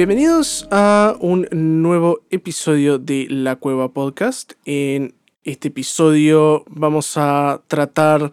Bienvenidos 0.00 0.66
a 0.70 1.14
un 1.20 1.46
nuevo 1.52 2.20
episodio 2.30 2.98
de 2.98 3.26
La 3.28 3.56
Cueva 3.56 3.92
Podcast. 3.92 4.54
En 4.64 5.14
este 5.44 5.68
episodio 5.68 6.64
vamos 6.70 7.18
a 7.18 7.60
tratar 7.66 8.32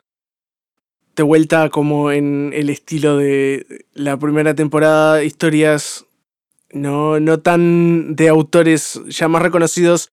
de 1.17 1.23
vuelta 1.23 1.70
como 1.70 2.13
en 2.13 2.52
el 2.53 2.70
estilo 2.70 3.17
de 3.17 3.85
la 3.94 4.17
primera 4.17 4.55
temporada, 4.55 5.25
historias 5.25 6.05
no, 6.72 7.20
no 7.20 7.41
tan 7.41 8.16
de 8.16 8.30
autores 8.30 9.02
ya 9.09 9.27
más 9.27 9.41
reconocidos, 9.41 10.08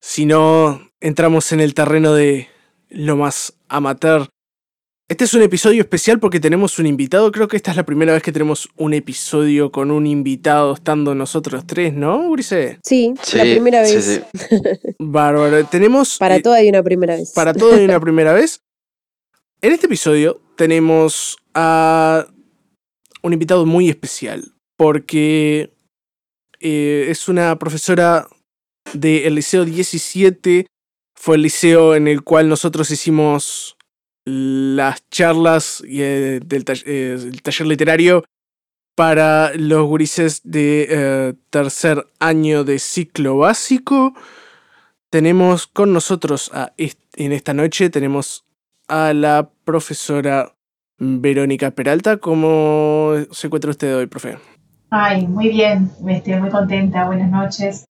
sino 0.00 0.90
entramos 0.98 1.52
en 1.52 1.60
el 1.60 1.72
terreno 1.72 2.14
de 2.14 2.48
lo 2.88 3.14
más 3.16 3.54
amateur. 3.68 4.28
Este 5.10 5.24
es 5.24 5.34
un 5.34 5.42
episodio 5.42 5.82
especial 5.82 6.20
porque 6.20 6.38
tenemos 6.38 6.78
un 6.78 6.86
invitado. 6.86 7.32
Creo 7.32 7.48
que 7.48 7.56
esta 7.56 7.72
es 7.72 7.76
la 7.76 7.84
primera 7.84 8.12
vez 8.12 8.22
que 8.22 8.30
tenemos 8.30 8.68
un 8.76 8.94
episodio 8.94 9.72
con 9.72 9.90
un 9.90 10.06
invitado 10.06 10.72
estando 10.72 11.16
nosotros 11.16 11.66
tres, 11.66 11.92
¿no, 11.92 12.30
Grise? 12.30 12.78
Sí, 12.84 13.12
la 13.34 13.42
primera 13.42 13.82
vez. 13.82 14.22
Bárbaro. 15.00 15.64
Tenemos. 15.66 16.16
Para 16.16 16.36
eh, 16.36 16.42
todo 16.42 16.54
hay 16.54 16.68
una 16.68 16.84
primera 16.84 17.16
vez. 17.16 17.32
Para 17.32 17.52
todo 17.52 17.74
hay 17.74 17.84
una 17.84 17.98
primera 18.00 18.34
vez. 18.34 18.62
En 19.60 19.72
este 19.72 19.86
episodio 19.86 20.40
tenemos 20.54 21.38
a 21.54 22.28
un 23.24 23.32
invitado 23.32 23.66
muy 23.66 23.88
especial. 23.88 24.52
Porque 24.76 25.74
eh, 26.60 27.06
es 27.08 27.28
una 27.28 27.58
profesora 27.58 28.28
del 28.92 29.34
Liceo 29.34 29.64
17. 29.64 30.66
Fue 31.16 31.34
el 31.34 31.42
liceo 31.42 31.96
en 31.96 32.06
el 32.06 32.22
cual 32.22 32.48
nosotros 32.48 32.92
hicimos 32.92 33.76
las 34.30 35.08
charlas 35.10 35.82
eh, 35.88 36.40
del 36.44 36.64
eh, 36.86 37.32
taller 37.42 37.66
literario 37.66 38.24
para 38.94 39.52
los 39.54 39.86
gurises 39.86 40.42
de 40.44 41.34
tercer 41.48 42.06
año 42.18 42.64
de 42.64 42.78
ciclo 42.78 43.38
básico. 43.38 44.14
Tenemos 45.08 45.66
con 45.66 45.92
nosotros 45.92 46.50
en 46.76 47.32
esta 47.32 47.54
noche, 47.54 47.88
tenemos 47.88 48.44
a 48.88 49.14
la 49.14 49.50
profesora 49.64 50.54
Verónica 50.98 51.70
Peralta. 51.70 52.18
¿Cómo 52.18 53.14
se 53.30 53.46
encuentra 53.46 53.70
usted 53.70 53.96
hoy, 53.96 54.06
profe? 54.06 54.36
Ay, 54.90 55.26
muy 55.26 55.48
bien, 55.48 55.90
estoy 56.08 56.34
muy 56.34 56.50
contenta, 56.50 57.06
buenas 57.06 57.30
noches. 57.30 57.84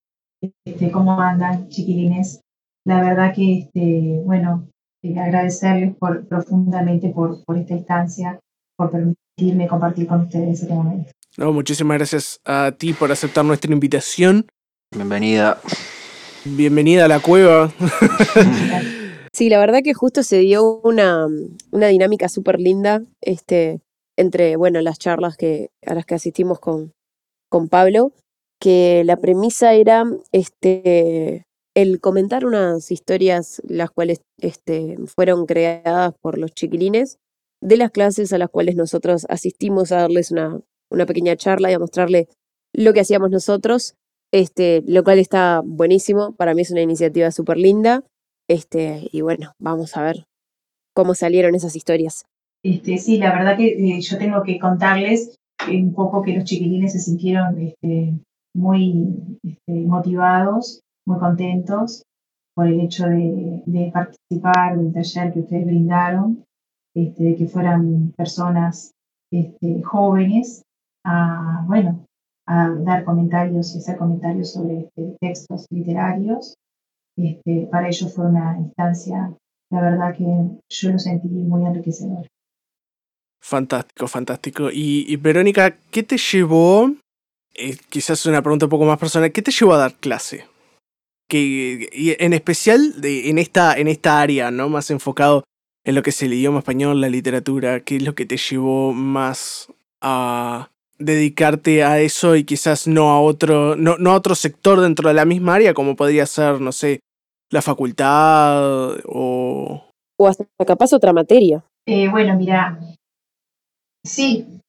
Este, 0.65 0.91
¿Cómo 0.91 1.21
andan, 1.21 1.69
chiquilines? 1.69 2.41
La 2.85 3.03
verdad 3.03 3.35
que, 3.35 3.59
este, 3.59 4.23
bueno, 4.25 4.69
eh, 5.03 5.19
agradecerles 5.19 5.97
por, 5.97 6.27
profundamente 6.27 7.09
por, 7.11 7.43
por 7.45 7.57
esta 7.57 7.75
instancia, 7.75 8.41
por 8.77 8.91
permitirme 8.91 9.69
compartir 9.69 10.07
con 10.07 10.23
ustedes 10.23 10.63
este 10.63 10.75
momento. 10.75 11.11
No, 11.37 11.53
muchísimas 11.53 11.97
gracias 11.99 12.41
a 12.45 12.73
ti 12.77 12.93
por 12.93 13.11
aceptar 13.13 13.45
nuestra 13.45 13.73
invitación. 13.73 14.47
Bienvenida. 14.95 15.61
Bienvenida 16.45 17.05
a 17.05 17.09
la 17.09 17.21
cueva. 17.21 17.73
Sí, 19.33 19.49
la 19.49 19.59
verdad 19.59 19.79
que 19.85 19.95
justo 19.95 20.23
se 20.23 20.39
dio 20.39 20.81
una, 20.83 21.29
una 21.71 21.87
dinámica 21.87 22.29
súper 22.29 22.59
linda. 22.59 23.03
Este, 23.21 23.81
entre, 24.17 24.57
bueno, 24.57 24.81
las 24.81 24.99
charlas 24.99 25.37
que, 25.37 25.71
a 25.87 25.95
las 25.95 26.05
que 26.05 26.17
asistimos 26.17 26.59
con, 26.59 26.93
con 27.49 27.69
Pablo, 27.69 28.13
que 28.61 29.03
la 29.05 29.17
premisa 29.17 29.73
era 29.75 30.05
este, 30.33 31.47
el 31.75 32.01
comentar 32.01 32.45
unas 32.45 32.91
historias 32.91 33.63
las 33.67 33.91
cuales 33.91 34.23
este, 34.39 34.97
fueron 35.07 35.47
creadas 35.47 36.15
por 36.21 36.39
los 36.39 36.53
chiquilines 36.53 37.19
de 37.63 37.77
las 37.77 37.91
clases 37.91 38.33
a 38.33 38.39
las 38.39 38.49
cuales 38.49 38.77
nosotros 38.77 39.27
asistimos 39.29 39.93
a 39.93 39.99
darles 39.99 40.31
una, 40.31 40.61
una 40.91 41.07
pequeña 41.07 41.37
charla 41.37 41.71
y 41.71 41.75
a 41.75 41.79
mostrarle 41.79 42.29
lo 42.73 42.93
que 42.93 43.01
hacíamos 43.01 43.31
nosotros, 43.31 43.95
este, 44.33 44.83
lo 44.87 45.05
cual 45.05 45.19
está 45.19 45.63
buenísimo, 45.65 46.35
para 46.37 46.55
mí 46.55 46.63
es 46.63 46.71
una 46.71 46.83
iniciativa 46.83 47.31
súper 47.31 47.57
linda, 47.57 48.05
este, 48.49 49.09
y 49.13 49.21
bueno, 49.21 49.53
vamos 49.59 49.97
a 49.97 50.03
ver 50.03 50.25
cómo 50.95 51.15
salieron 51.15 51.55
esas 51.55 51.77
historias. 51.77 52.25
Este, 52.65 52.99
sí, 52.99 53.19
la 53.19 53.33
verdad 53.33 53.57
que 53.57 53.69
eh, 53.69 54.01
yo 54.01 54.19
tengo 54.19 54.43
que 54.43 54.59
contarles 54.59 55.37
un 55.69 55.95
poco 55.95 56.23
que 56.23 56.35
los 56.35 56.45
chiquilines 56.45 56.93
se 56.93 57.01
sintieron 57.01 57.59
este, 57.61 58.15
muy 58.55 59.39
este, 59.43 59.73
motivados, 59.87 60.81
muy 61.11 61.19
contentos 61.19 62.03
por 62.55 62.67
el 62.67 62.81
hecho 62.81 63.07
de, 63.07 63.91
participar 63.93 64.79
del 64.79 64.93
taller 64.93 65.33
que 65.33 65.41
ustedes 65.41 65.67
brindaron, 65.67 66.45
este, 66.95 67.25
de 67.25 67.37
que 67.37 67.47
fueran 67.47 68.13
personas 68.17 68.93
este, 69.33 69.83
jóvenes 69.83 70.63
a, 71.05 71.65
bueno, 71.67 72.05
a 72.47 72.69
dar 72.69 73.05
comentarios 73.05 73.75
y 73.75 73.79
hacer 73.79 73.97
comentarios 73.97 74.53
sobre 74.53 74.81
este, 74.81 75.17
textos 75.21 75.67
literarios. 75.71 76.55
Este, 77.17 77.69
para 77.71 77.89
ellos 77.89 78.15
fue 78.15 78.27
una 78.27 78.57
instancia, 78.59 79.35
la 79.71 79.81
verdad 79.81 80.17
que 80.17 80.25
yo 80.69 80.91
lo 80.91 80.99
sentí 80.99 81.29
muy 81.29 81.65
enriquecedor. 81.65 82.27
Fantástico, 83.43 84.07
fantástico. 84.07 84.69
Y, 84.73 85.17
Verónica, 85.17 85.77
¿qué 85.91 86.03
te 86.03 86.19
llevó? 86.19 86.93
Eh, 87.55 87.77
quizás 87.89 88.27
una 88.27 88.43
pregunta 88.43 88.67
un 88.67 88.71
poco 88.71 88.85
más 88.85 88.99
personal. 88.99 89.33
¿Qué 89.33 89.43
te 89.43 89.51
llevó 89.51 89.75
a 89.75 89.79
dar 89.79 89.95
clase? 89.95 90.45
Que, 91.31 91.89
y 91.93 92.15
en 92.23 92.35
especial 92.35 93.01
de, 93.01 93.31
en, 93.31 93.39
esta, 93.39 93.75
en 93.79 93.89
esta 93.89 94.21
área, 94.21 94.51
¿no? 94.51 94.69
Más 94.69 94.91
enfocado 94.91 95.45
en 95.85 95.95
lo 95.95 96.03
que 96.03 96.11
es 96.11 96.23
el 96.23 96.35
idioma 96.35 96.59
español, 96.59 97.01
la 97.01 97.09
literatura. 97.09 97.81
¿Qué 97.81 97.97
es 97.97 98.03
lo 98.03 98.15
que 98.15 98.27
te 98.27 98.37
llevó 98.37 98.93
más 98.93 99.73
a 100.03 100.69
dedicarte 100.99 101.83
a 101.83 102.01
eso 102.01 102.37
y 102.37 102.45
quizás 102.45 102.87
no 102.87 103.11
a 103.11 103.21
otro, 103.21 103.77
no, 103.77 103.97
no 103.97 104.11
a 104.11 104.17
otro 104.17 104.35
sector 104.35 104.81
dentro 104.81 105.09
de 105.09 105.15
la 105.15 105.25
misma 105.25 105.55
área, 105.55 105.73
como 105.73 105.97
podría 105.97 106.27
ser, 106.27 106.61
no 106.61 106.73
sé, 106.73 107.01
la 107.51 107.63
facultad 107.63 108.99
o. 109.07 109.85
O 110.19 110.29
hasta 110.29 110.45
capaz 110.67 110.93
otra 110.93 111.15
materia. 111.15 111.65
Eh, 111.87 112.09
bueno, 112.11 112.37
mira, 112.37 112.79
Sí, 114.05 114.61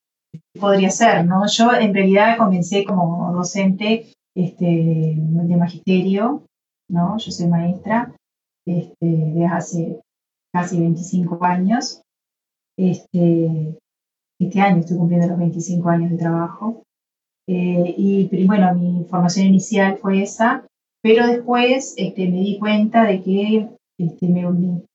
podría 0.60 0.90
ser, 0.90 1.26
¿no? 1.26 1.48
Yo 1.48 1.74
en 1.74 1.94
realidad 1.94 2.38
comencé 2.38 2.84
como 2.84 3.32
docente 3.34 4.12
este, 4.36 4.66
de 4.66 5.58
magisterio, 5.58 6.44
¿no? 6.92 7.18
Yo 7.18 7.32
soy 7.32 7.48
maestra 7.48 8.14
este, 8.66 8.96
desde 9.02 9.46
hace 9.46 10.02
casi 10.54 10.80
25 10.80 11.44
años. 11.44 12.02
Este, 12.78 13.78
este 14.40 14.62
año 14.62 14.80
estoy 14.80 14.98
cumpliendo 14.98 15.28
los 15.28 15.38
25 15.38 15.90
años 15.90 16.12
de 16.12 16.18
trabajo. 16.18 16.84
Eh, 17.48 17.96
y 17.98 18.46
bueno, 18.46 18.74
mi 18.76 19.06
formación 19.06 19.48
inicial 19.48 19.98
fue 19.98 20.22
esa, 20.22 20.66
pero 21.02 21.28
después 21.28 21.96
este, 21.98 22.30
me 22.30 22.40
di 22.40 22.60
cuenta 22.60 23.04
de 23.04 23.22
que 23.22 23.70
este, 24.00 24.28
me, 24.28 24.44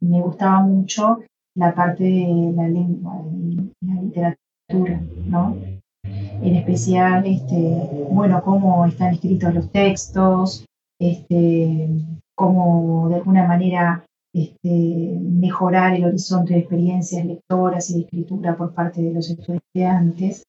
me 0.01 0.21
gustaba 0.21 0.61
mucho 0.61 1.21
la 1.57 1.75
parte 1.75 2.05
de 2.05 2.53
la 2.55 2.69
lengua, 2.69 3.23
de 3.25 3.71
la 3.81 4.03
literatura, 4.03 5.01
¿no? 5.27 5.57
En 6.05 6.55
especial, 6.55 7.27
este, 7.27 8.07
bueno, 8.11 8.43
cómo 8.45 8.87
están 8.87 9.15
escritos 9.15 9.55
los 9.55 9.71
textos, 9.73 10.65
este, 11.01 11.89
cómo 12.35 13.09
de 13.09 13.17
alguna 13.17 13.47
manera 13.47 14.05
este, 14.35 15.19
mejorar 15.21 15.95
el 15.95 16.05
horizonte 16.05 16.55
de 16.55 16.61
experiencias 16.61 17.25
lectoras 17.25 17.91
y 17.91 17.95
de 17.95 18.01
escritura 18.01 18.57
por 18.57 18.75
parte 18.75 19.03
de 19.03 19.15
los 19.15 19.31
estudiantes, 19.31 20.45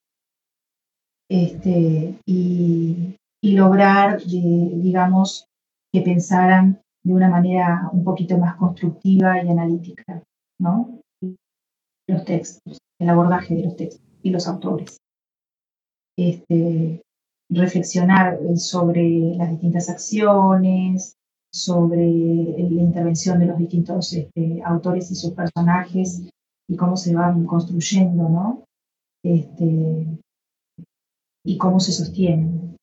este, 1.30 2.18
y, 2.26 3.16
y 3.42 3.52
lograr, 3.52 4.22
digamos, 4.24 5.46
que 5.94 6.02
pensaran 6.02 6.82
de 7.04 7.14
una 7.14 7.30
manera 7.30 7.90
un 7.92 8.04
poquito 8.04 8.38
más 8.38 8.56
constructiva 8.56 9.44
y 9.44 9.50
analítica. 9.50 10.24
¿no? 10.60 11.00
Los 12.08 12.26
textos, 12.26 12.78
el 13.00 13.10
abordaje 13.10 13.56
de 13.56 13.64
los 13.64 13.76
textos 13.76 14.02
y 14.24 14.30
los 14.30 14.48
autores. 14.48 14.98
Este, 16.18 17.02
reflexionar 17.50 18.40
sobre 18.56 19.36
las 19.38 19.50
distintas 19.52 19.90
acciones, 19.90 21.18
sobre 21.52 22.06
la 22.06 22.82
intervención 22.82 23.40
de 23.40 23.46
los 23.46 23.58
distintos 23.58 24.14
este, 24.14 24.62
autores 24.64 25.10
y 25.12 25.16
sus 25.16 25.34
personajes 25.34 26.30
y 26.68 26.76
cómo 26.76 26.98
se 26.98 27.16
van 27.16 27.46
construyendo, 27.46 28.30
¿no? 28.30 28.64
Este, 29.24 30.06
y 31.46 31.58
cómo 31.58 31.80
se 31.80 31.94
sostienen. 31.94 32.76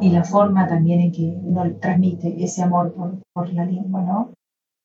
y 0.00 0.10
la 0.10 0.24
forma 0.24 0.66
también 0.66 1.00
en 1.00 1.12
que 1.12 1.22
uno 1.22 1.76
transmite 1.80 2.42
ese 2.42 2.62
amor 2.62 2.92
por, 2.92 3.22
por 3.32 3.52
la 3.52 3.64
lengua, 3.64 4.02
¿no? 4.02 4.32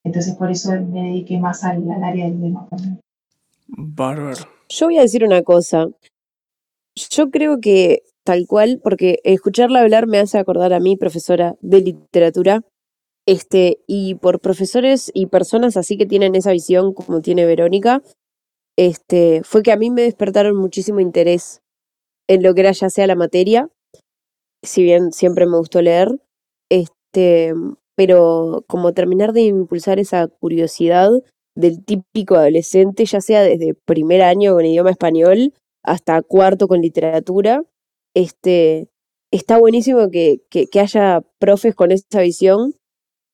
Entonces 0.06 0.36
por 0.36 0.52
eso 0.52 0.72
me 0.72 1.04
dediqué 1.04 1.40
más 1.40 1.64
al, 1.64 1.90
al 1.90 2.04
área 2.04 2.26
del 2.26 2.36
idioma 2.40 2.64
español. 2.64 3.00
Bárbaro. 3.68 4.46
Yo 4.70 4.86
voy 4.86 4.98
a 5.00 5.02
decir 5.02 5.24
una 5.24 5.42
cosa. 5.42 5.88
Yo 6.96 7.32
creo 7.32 7.60
que 7.60 8.04
tal 8.30 8.46
cual, 8.46 8.80
porque 8.84 9.18
escucharla 9.24 9.80
hablar 9.80 10.06
me 10.06 10.20
hace 10.20 10.38
acordar 10.38 10.72
a 10.72 10.80
mí, 10.80 10.96
profesora 10.96 11.56
de 11.62 11.82
literatura, 11.82 12.62
este, 13.28 13.80
y 13.88 14.14
por 14.16 14.40
profesores 14.40 15.10
y 15.16 15.26
personas 15.26 15.78
así 15.78 15.98
que 15.98 16.06
tienen 16.06 16.36
esa 16.36 16.52
visión 16.52 16.94
como 16.94 17.22
tiene 17.22 17.48
Verónica, 17.48 18.04
este, 18.78 19.42
fue 19.44 19.64
que 19.64 19.72
a 19.72 19.78
mí 19.78 19.90
me 19.90 20.04
despertaron 20.04 20.56
muchísimo 20.56 21.00
interés 21.00 21.62
en 22.28 22.44
lo 22.44 22.54
que 22.54 22.62
era 22.62 22.72
ya 22.72 22.92
sea 22.92 23.08
la 23.08 23.16
materia, 23.16 23.68
si 24.64 24.84
bien 24.84 25.12
siempre 25.12 25.48
me 25.48 25.58
gustó 25.58 25.82
leer, 25.82 26.10
este, 26.70 27.56
pero 27.96 28.64
como 28.68 28.94
terminar 28.94 29.34
de 29.34 29.42
impulsar 29.42 29.98
esa 29.98 30.28
curiosidad 30.28 31.10
del 31.56 31.84
típico 31.84 32.36
adolescente, 32.36 33.06
ya 33.06 33.22
sea 33.22 33.42
desde 33.42 33.74
primer 33.74 34.22
año 34.22 34.54
con 34.54 34.68
idioma 34.68 34.92
español 34.92 35.52
hasta 35.84 36.22
cuarto 36.22 36.68
con 36.68 36.82
literatura, 36.82 37.64
este, 38.16 38.90
está 39.32 39.58
buenísimo 39.58 40.10
que, 40.10 40.42
que, 40.50 40.80
haya 40.80 41.22
profes 41.40 41.76
con 41.76 41.92
esa 41.92 42.22
visión 42.22 42.76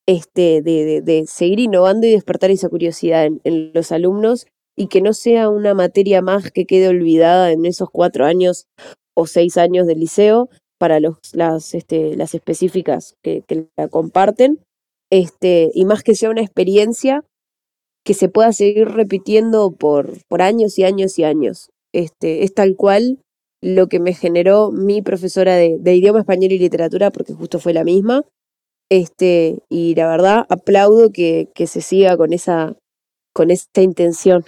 este, 0.08 0.62
de, 0.62 1.02
de, 1.02 1.26
seguir 1.28 1.60
innovando 1.60 2.08
y 2.08 2.12
despertar 2.12 2.52
esa 2.52 2.70
curiosidad 2.70 3.26
en, 3.26 3.72
los 3.74 3.92
alumnos 3.92 4.48
y 4.78 4.88
que 4.88 5.02
no 5.02 5.14
sea 5.14 5.50
una 5.50 5.74
materia 5.74 6.22
más 6.22 6.52
que 6.52 6.66
quede 6.66 6.90
olvidada 6.90 7.52
en 7.52 7.66
esos 7.66 7.90
cuatro 7.90 8.26
años 8.26 8.68
o 9.16 9.26
seis 9.26 9.58
años 9.58 9.88
del 9.88 10.00
liceo 10.00 10.50
para 10.78 11.00
los, 11.00 11.18
las, 11.34 11.74
este, 11.74 12.16
las 12.18 12.36
específicas 12.36 13.16
que, 13.24 13.44
que 13.48 13.68
la 13.78 13.88
comparten, 13.88 14.60
este, 15.10 15.72
y 15.74 15.86
más 15.86 16.04
que 16.04 16.16
sea 16.16 16.30
una 16.30 16.42
experiencia 16.42 17.24
que 18.06 18.14
se 18.14 18.30
pueda 18.30 18.52
seguir 18.52 18.90
repitiendo 18.90 19.72
por, 19.72 20.20
por 20.28 20.42
años 20.42 20.78
y 20.78 20.84
años 20.84 21.18
y 21.18 21.24
años. 21.24 21.70
Este, 21.94 22.44
es 22.44 22.54
tal 22.54 22.76
cual 22.76 23.20
lo 23.66 23.88
que 23.88 24.00
me 24.00 24.14
generó 24.14 24.72
mi 24.72 25.02
profesora 25.02 25.56
de, 25.56 25.96
idioma 25.96 26.20
español 26.20 26.52
y 26.52 26.60
literatura, 26.60 27.10
porque 27.10 27.34
justo 27.34 27.58
fue 27.58 27.74
la 27.74 27.84
misma. 27.84 28.22
Este, 28.92 29.58
y 29.70 29.96
la 29.96 30.08
verdad, 30.08 30.46
aplaudo 30.50 31.10
que, 31.12 31.50
que 31.56 31.66
se 31.66 31.82
siga 31.82 32.16
con 32.16 32.32
esa, 32.32 32.76
con 33.34 33.50
esta 33.50 33.82
intención. 33.82 34.44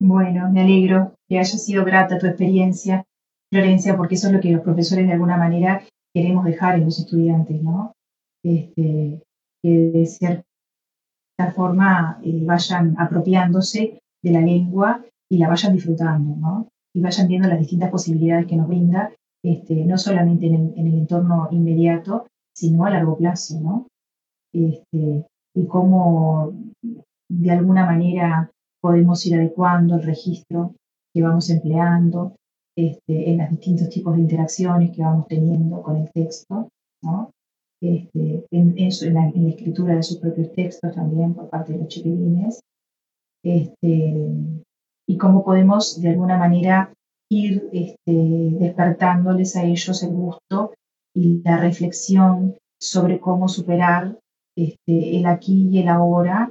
Bueno, 0.00 0.48
me 0.52 0.60
alegro 0.60 1.14
que 1.28 1.40
haya 1.40 1.58
sido 1.58 1.84
grata 1.84 2.18
tu 2.18 2.26
experiencia, 2.26 3.04
Florencia, 3.52 3.96
porque 3.96 4.14
eso 4.14 4.28
es 4.28 4.32
lo 4.32 4.40
que 4.40 4.52
los 4.52 4.62
profesores 4.62 5.08
de 5.08 5.12
alguna 5.12 5.36
manera 5.36 5.82
queremos 6.14 6.44
dejar 6.44 6.76
en 6.76 6.84
los 6.84 7.00
estudiantes, 7.00 7.60
¿no? 7.62 7.94
Este, 8.44 9.22
que 9.60 9.70
de 9.92 10.06
cierta 10.06 10.44
forma 11.52 12.20
eh, 12.22 12.44
vayan 12.44 12.94
apropiándose 12.96 13.98
de 14.22 14.30
la 14.30 14.40
lengua 14.40 15.04
y 15.28 15.38
la 15.38 15.48
vayan 15.48 15.72
disfrutando, 15.72 16.36
¿no? 16.36 16.68
Y 16.94 17.00
vayan 17.00 17.28
viendo 17.28 17.48
las 17.48 17.58
distintas 17.58 17.90
posibilidades 17.90 18.46
que 18.46 18.56
nos 18.56 18.68
brinda, 18.68 19.12
este, 19.42 19.84
no 19.84 19.98
solamente 19.98 20.46
en 20.46 20.54
el, 20.54 20.72
en 20.76 20.86
el 20.86 20.94
entorno 20.94 21.48
inmediato, 21.50 22.26
sino 22.54 22.84
a 22.84 22.90
largo 22.90 23.16
plazo, 23.16 23.60
¿no? 23.60 23.88
Este, 24.52 25.26
y 25.56 25.66
cómo 25.66 26.52
de 27.28 27.50
alguna 27.50 27.84
manera 27.84 28.50
podemos 28.80 29.24
ir 29.26 29.36
adecuando 29.36 29.96
el 29.96 30.02
registro 30.02 30.74
que 31.12 31.22
vamos 31.22 31.50
empleando 31.50 32.36
este, 32.76 33.30
en 33.30 33.38
los 33.38 33.50
distintos 33.50 33.88
tipos 33.88 34.14
de 34.14 34.22
interacciones 34.22 34.90
que 34.94 35.02
vamos 35.02 35.26
teniendo 35.28 35.82
con 35.82 35.96
el 35.96 36.10
texto, 36.12 36.68
¿no? 37.02 37.30
Este, 37.80 38.46
en, 38.50 38.74
en, 38.78 39.14
la, 39.14 39.28
en, 39.28 39.44
la, 39.44 39.50
escritura 39.50 39.94
de 39.94 40.02
sus 40.02 40.18
propios 40.18 40.52
textos 40.52 40.94
también 40.94 41.34
por 41.34 41.50
parte 41.50 41.72
de 41.72 41.80
los 41.80 41.88
chiquilines, 41.88 42.60
este, 43.44 44.30
y 45.08 45.16
cómo 45.16 45.44
podemos 45.44 46.00
de 46.00 46.10
alguna 46.10 46.38
manera 46.38 46.92
ir 47.30 47.68
este, 47.72 48.12
despertándoles 48.58 49.56
a 49.56 49.64
ellos 49.64 50.02
el 50.02 50.10
gusto 50.10 50.74
y 51.14 51.42
la 51.42 51.58
reflexión 51.58 52.56
sobre 52.80 53.20
cómo 53.20 53.48
superar 53.48 54.18
este, 54.56 55.16
el 55.16 55.26
aquí 55.26 55.68
y 55.70 55.78
el 55.78 55.88
ahora 55.88 56.50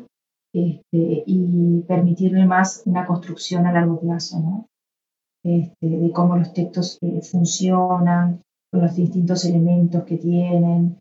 este, 0.53 1.23
y 1.25 1.81
permitirle 1.87 2.45
más 2.45 2.83
una 2.85 3.05
construcción 3.05 3.65
a 3.65 3.71
largo 3.71 3.99
plazo, 3.99 4.39
¿no? 4.39 4.67
Este, 5.43 5.87
de 5.87 6.11
cómo 6.11 6.37
los 6.37 6.53
textos 6.53 6.97
eh, 7.01 7.21
funcionan, 7.21 8.41
con 8.71 8.81
los 8.81 8.95
distintos 8.95 9.45
elementos 9.45 10.03
que 10.03 10.17
tienen, 10.17 10.97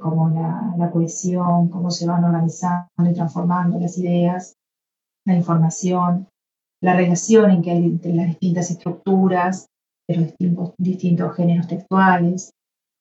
como 0.00 0.30
la, 0.30 0.90
cohesión, 0.92 1.68
cómo 1.68 1.90
se 1.90 2.06
van 2.06 2.24
organizando 2.24 2.88
y 3.10 3.14
transformando 3.14 3.80
las 3.80 3.98
ideas, 3.98 4.54
la 5.26 5.34
información, 5.34 6.28
la 6.84 6.94
relación 6.94 7.50
en 7.50 7.62
que 7.62 7.70
hay 7.70 7.84
entre 7.84 8.12
las 8.12 8.26
distintas 8.26 8.70
estructuras 8.70 9.68
de 10.06 10.16
los 10.16 10.26
distintos, 10.26 10.74
distintos 10.76 11.34
géneros 11.34 11.66
textuales. 11.66 12.50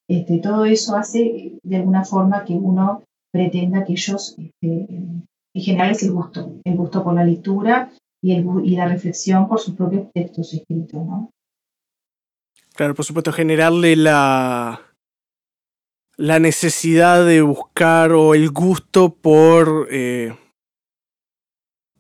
Este, 0.10 0.38
todo 0.38 0.64
eso 0.64 0.96
hace 0.96 1.60
de 1.62 1.76
alguna 1.76 2.06
forma 2.06 2.46
que 2.46 2.54
uno 2.54 3.04
pretenda 3.34 3.84
que 3.84 3.92
ellos 3.92 4.38
este, 4.38 4.88
en 4.90 5.28
general 5.54 5.92
es 5.92 6.04
el 6.04 6.14
gusto, 6.14 6.54
el 6.64 6.78
gusto 6.78 7.04
por 7.04 7.14
la 7.14 7.26
lectura 7.26 7.92
y, 8.24 8.32
el, 8.32 8.46
y 8.64 8.78
la 8.78 8.88
reflexión 8.88 9.50
por 9.50 9.60
sus 9.60 9.76
propios 9.76 10.08
textos 10.14 10.54
escritos, 10.54 11.06
¿no? 11.06 11.30
Claro, 12.76 12.96
por 12.96 13.04
supuesto, 13.04 13.34
generarle 13.34 13.98
la, 13.98 14.80
la 16.16 16.40
necesidad 16.40 17.26
de 17.26 17.42
buscar 17.42 18.14
o 18.14 18.34
el 18.34 18.50
gusto 18.50 19.14
por, 19.14 19.90
eh, 19.92 20.38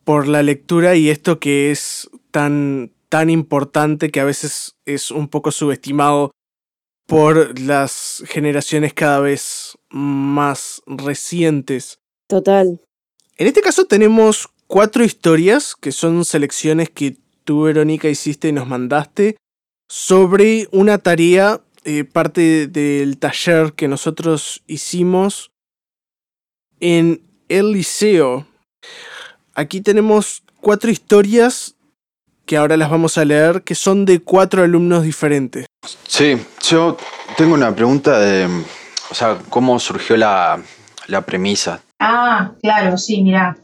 por 0.04 0.28
la 0.28 0.44
lectura 0.44 0.96
y 0.96 1.10
esto 1.10 1.40
que 1.40 1.72
es 1.72 2.10
tan, 2.32 2.92
tan 3.10 3.30
importante 3.30 4.12
que 4.12 4.20
a 4.20 4.26
veces 4.26 4.76
es 4.86 5.12
un 5.12 5.28
poco 5.28 5.52
subestimado 5.52 6.32
por 7.06 7.60
las 7.60 8.24
generaciones 8.28 8.94
cada 8.94 9.20
vez 9.20 9.78
más 9.90 10.82
recientes. 10.88 12.00
Total. 12.28 12.82
En 13.38 13.48
este 13.48 13.62
caso 13.62 13.86
tenemos 13.86 14.50
cuatro 14.68 15.04
historias 15.04 15.76
que 15.76 15.92
son 15.92 16.26
selecciones 16.26 16.90
que 16.90 17.18
tú, 17.44 17.64
Verónica, 17.64 18.10
hiciste 18.10 18.50
y 18.50 18.52
nos 18.52 18.68
mandaste 18.68 19.38
sobre 19.90 20.68
una 20.72 20.98
tarea, 20.98 21.62
eh, 21.84 22.04
parte 22.06 22.68
del 22.68 23.18
taller 23.18 23.74
que 23.74 23.88
nosotros 23.88 24.64
hicimos 24.68 25.52
en 26.80 27.22
el 27.50 27.72
liceo. 27.72 28.48
Aquí 29.56 29.82
tenemos 29.82 30.44
cuatro 30.62 30.90
historias 30.90 31.76
que 32.46 32.58
ahora 32.58 32.76
las 32.76 32.90
vamos 32.90 33.18
a 33.18 33.26
leer, 33.26 33.62
que 33.62 33.76
son 33.76 34.06
de 34.06 34.20
cuatro 34.20 34.64
alumnos 34.64 35.04
diferentes. 35.04 35.68
Sí, 36.08 36.38
yo 36.68 36.98
tengo 37.38 37.54
una 37.54 37.74
pregunta 37.76 38.20
de, 38.20 38.48
o 39.12 39.14
sea, 39.14 39.38
¿cómo 39.50 39.80
surgió 39.80 40.18
la, 40.18 40.62
la 41.08 41.22
premisa? 41.22 41.82
Ah, 42.00 42.54
claro, 42.62 42.98
sí, 42.98 43.22
mira. 43.22 43.58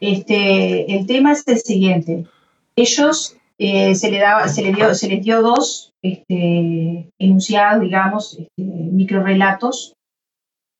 Este, 0.00 0.96
el 0.96 1.06
tema 1.06 1.32
es 1.32 1.46
el 1.46 1.58
siguiente. 1.58 2.26
Ellos 2.74 3.36
eh, 3.58 3.94
se, 3.94 4.10
le 4.10 4.18
daba, 4.18 4.48
se, 4.48 4.62
le 4.62 4.72
dio, 4.72 4.94
se 4.94 5.08
les 5.08 5.22
dio 5.22 5.42
dos 5.42 5.92
este, 6.02 7.10
enunciados, 7.18 7.82
digamos, 7.82 8.38
este, 8.38 8.62
microrelatos, 8.62 9.92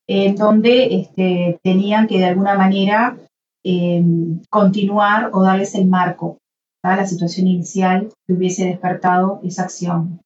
en 0.08 0.34
donde 0.34 0.94
este, 0.94 1.60
tenían 1.62 2.08
que 2.08 2.18
de 2.18 2.24
alguna 2.24 2.54
manera 2.54 3.18
eh, 3.64 4.02
continuar 4.48 5.30
o 5.32 5.42
darles 5.42 5.74
el 5.74 5.86
marco 5.86 6.38
a 6.82 6.96
la 6.96 7.06
situación 7.06 7.46
inicial 7.46 8.08
que 8.26 8.34
hubiese 8.34 8.64
despertado 8.64 9.40
esa 9.42 9.64
acción 9.64 10.20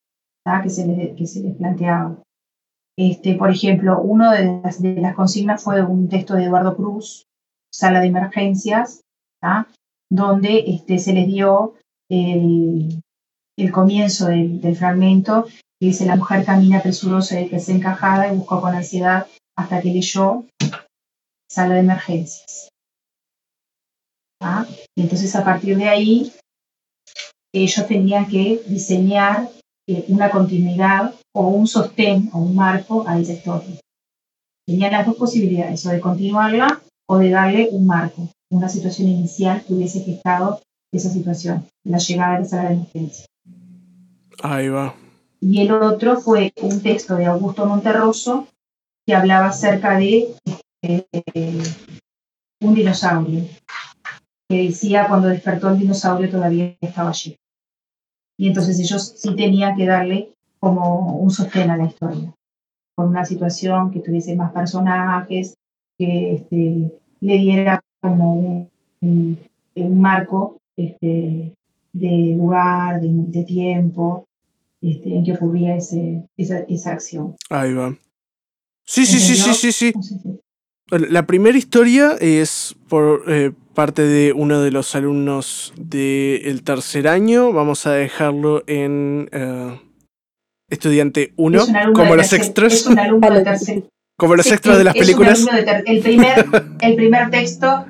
que 0.63 0.71
se, 0.71 0.87
les, 0.87 1.17
que 1.17 1.27
se 1.27 1.41
les 1.41 1.57
planteaba. 1.57 2.17
Este, 2.97 3.35
por 3.35 3.51
ejemplo, 3.51 4.01
una 4.01 4.33
de 4.33 4.61
las, 4.63 4.81
de 4.81 4.95
las 5.01 5.15
consignas 5.15 5.65
fue 5.65 5.83
un 5.83 6.09
texto 6.09 6.35
de 6.35 6.45
Eduardo 6.45 6.77
Cruz, 6.77 7.27
Sala 7.73 8.01
de 8.01 8.07
Emergencias, 8.07 9.01
donde 10.11 10.65
este, 10.67 10.99
se 10.99 11.13
les 11.13 11.27
dio 11.27 11.75
el, 12.11 13.03
comienzo 13.73 14.27
del, 14.27 14.77
fragmento, 14.77 15.47
que 15.81 15.89
dice, 15.89 16.07
la 16.07 16.17
mujer 16.17 16.45
camina 16.45 16.81
presurosa 16.81 17.41
y 17.41 17.49
desencajada 17.49 18.33
y 18.33 18.37
buscó 18.37 18.61
con 18.61 18.75
ansiedad 18.75 19.27
hasta 19.57 19.81
que 19.81 19.91
leyó 19.91 20.45
Sala 21.51 21.75
de 21.75 21.81
Emergencias. 21.81 22.69
Y 24.97 25.03
entonces 25.03 25.35
a 25.35 25.45
partir 25.45 25.77
de 25.77 25.89
ahí, 25.89 26.33
ellos 27.53 27.87
tenían 27.87 28.27
que 28.27 28.63
diseñar 28.67 29.49
eh, 29.87 30.05
una 30.09 30.31
continuidad 30.31 31.15
o 31.35 31.49
un 31.49 31.67
sostén 31.67 32.31
o 32.33 32.39
un 32.39 32.55
marco 32.55 33.05
a 33.07 33.19
esa 33.19 33.33
historia. 33.33 33.77
Tenían 34.67 34.93
las 34.93 35.07
dos 35.07 35.17
posibilidades, 35.17 35.85
o 35.87 35.91
de 35.91 36.01
continuarla 36.01 36.81
o 37.07 37.19
de 37.19 37.31
darle 37.31 37.69
un 37.71 37.87
marco, 37.87 38.29
una 38.51 38.69
situación 38.69 39.09
inicial 39.09 39.63
que 39.65 39.75
hubiese 39.75 40.01
gestado 40.01 40.61
esa 40.91 41.11
situación, 41.11 41.67
la 41.85 41.99
llegada 41.99 42.39
de 42.39 42.43
esa 42.43 42.57
sala 42.57 42.69
de 42.71 42.75
emergencia. 42.77 43.27
Ahí 44.43 44.69
va. 44.69 44.95
y 45.41 45.61
el 45.61 45.71
otro 45.73 46.21
fue 46.21 46.53
un 46.63 46.83
texto 46.83 47.17
de 47.17 47.27
Augusto 47.27 47.67
Monterroso 47.67 48.47
que 49.07 49.15
hablaba 49.15 49.49
acerca 49.49 49.99
de 49.99 50.35
eh, 50.83 51.05
un 52.61 52.75
dinosaurio, 52.75 53.45
que 54.49 54.65
decía 54.65 55.07
cuando 55.09 55.29
despertó 55.29 55.71
el 55.71 55.79
dinosaurio 55.79 56.31
todavía 56.31 56.77
estaba 56.81 57.11
allí. 57.11 57.37
Y 58.37 58.49
entonces 58.49 58.79
ellos 58.79 59.15
sí 59.17 59.35
tenían 59.37 59.77
que 59.77 59.87
darle 59.87 60.35
como 60.59 61.19
un 61.19 61.31
sostén 61.31 61.71
a 61.71 61.77
la 61.77 61.87
historia, 61.87 62.35
con 62.97 63.09
una 63.09 63.25
situación 63.25 63.91
que 63.91 64.01
tuviese 64.01 64.35
más 64.35 64.53
personajes, 64.53 65.55
que 65.99 66.35
este, 66.35 66.91
le 67.21 67.39
diera 67.39 67.81
como 68.01 68.71
un, 69.01 69.39
marco 70.01 70.59
este, 70.77 71.55
de 71.93 72.35
lugar, 72.37 73.01
de, 73.01 73.45
tiempo, 73.45 74.27
este, 74.81 75.17
en 75.17 75.25
que 75.25 75.33
ocurría 75.35 75.77
ese, 75.77 76.27
esa, 76.37 76.91
acción. 76.93 77.37
Ahí 77.51 77.73
va. 77.75 77.97
Sí, 78.85 79.07
sí, 79.07 79.19
sí, 79.19 79.37
sí, 79.37 79.55
sí, 79.55 79.73
sí. 79.73 79.93
La 80.91 81.27
primera 81.27 81.57
historia 81.57 82.17
es 82.21 82.75
por 82.89 83.25
eh, 83.27 83.53
parte 83.75 84.03
de 84.03 84.33
uno 84.33 84.63
de 84.63 84.71
los 84.71 84.95
alumnos 84.95 85.73
del 85.77 86.63
tercer 86.63 87.09
año. 87.09 87.53
Vamos 87.53 87.87
a 87.87 87.93
dejarlo 87.93 88.65
en 88.67 89.29
eh, 89.33 89.81
estudiante 90.71 91.33
1, 91.37 91.67
como 91.93 92.17
los 92.17 92.33
extras. 92.33 92.89
Como 94.17 94.37
los 94.37 94.47
extras 94.47 94.79
de 94.79 94.85
las 94.85 94.95
películas. 94.95 95.47
el, 95.87 96.01
primer, 96.01 96.47
el 96.81 96.95
primer 96.95 97.31
texto 97.31 97.85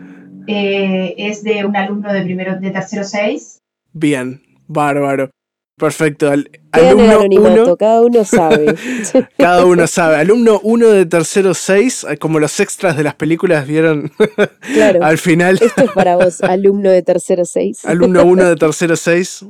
eh, 0.47 1.14
es 1.19 1.43
de 1.43 1.64
un 1.64 1.76
alumno 1.76 2.12
de 2.12 2.23
primero 2.23 2.59
de 2.59 2.71
tercero 2.71 3.05
6. 3.05 3.59
Bien, 3.93 4.43
bárbaro. 4.67 5.31
Perfecto. 5.76 6.31
alumno 6.71 7.21
uno, 7.21 7.76
cada 7.76 8.00
uno 8.02 8.25
sabe. 8.25 8.75
cada 9.37 9.66
uno 9.66 9.87
sabe. 9.87 10.16
Alumno 10.16 10.61
1 10.62 10.88
de 10.88 11.07
tercero 11.07 11.52
6, 11.52 12.07
eh, 12.11 12.16
como 12.16 12.38
los 12.38 12.61
extras 12.61 12.97
de 12.97 13.02
las 13.02 13.14
películas 13.14 13.66
vieron 13.66 14.12
claro. 14.75 15.02
al 15.04 15.19
final. 15.19 15.59
Esto 15.61 15.83
es 15.83 15.90
para 15.90 16.16
vos, 16.16 16.43
alumno 16.43 16.90
de 16.90 17.02
tercero 17.02 17.45
6. 17.45 17.85
alumno 17.87 18.25
1 18.25 18.45
de 18.50 18.57
tercero 18.57 18.97
6. 18.97 19.47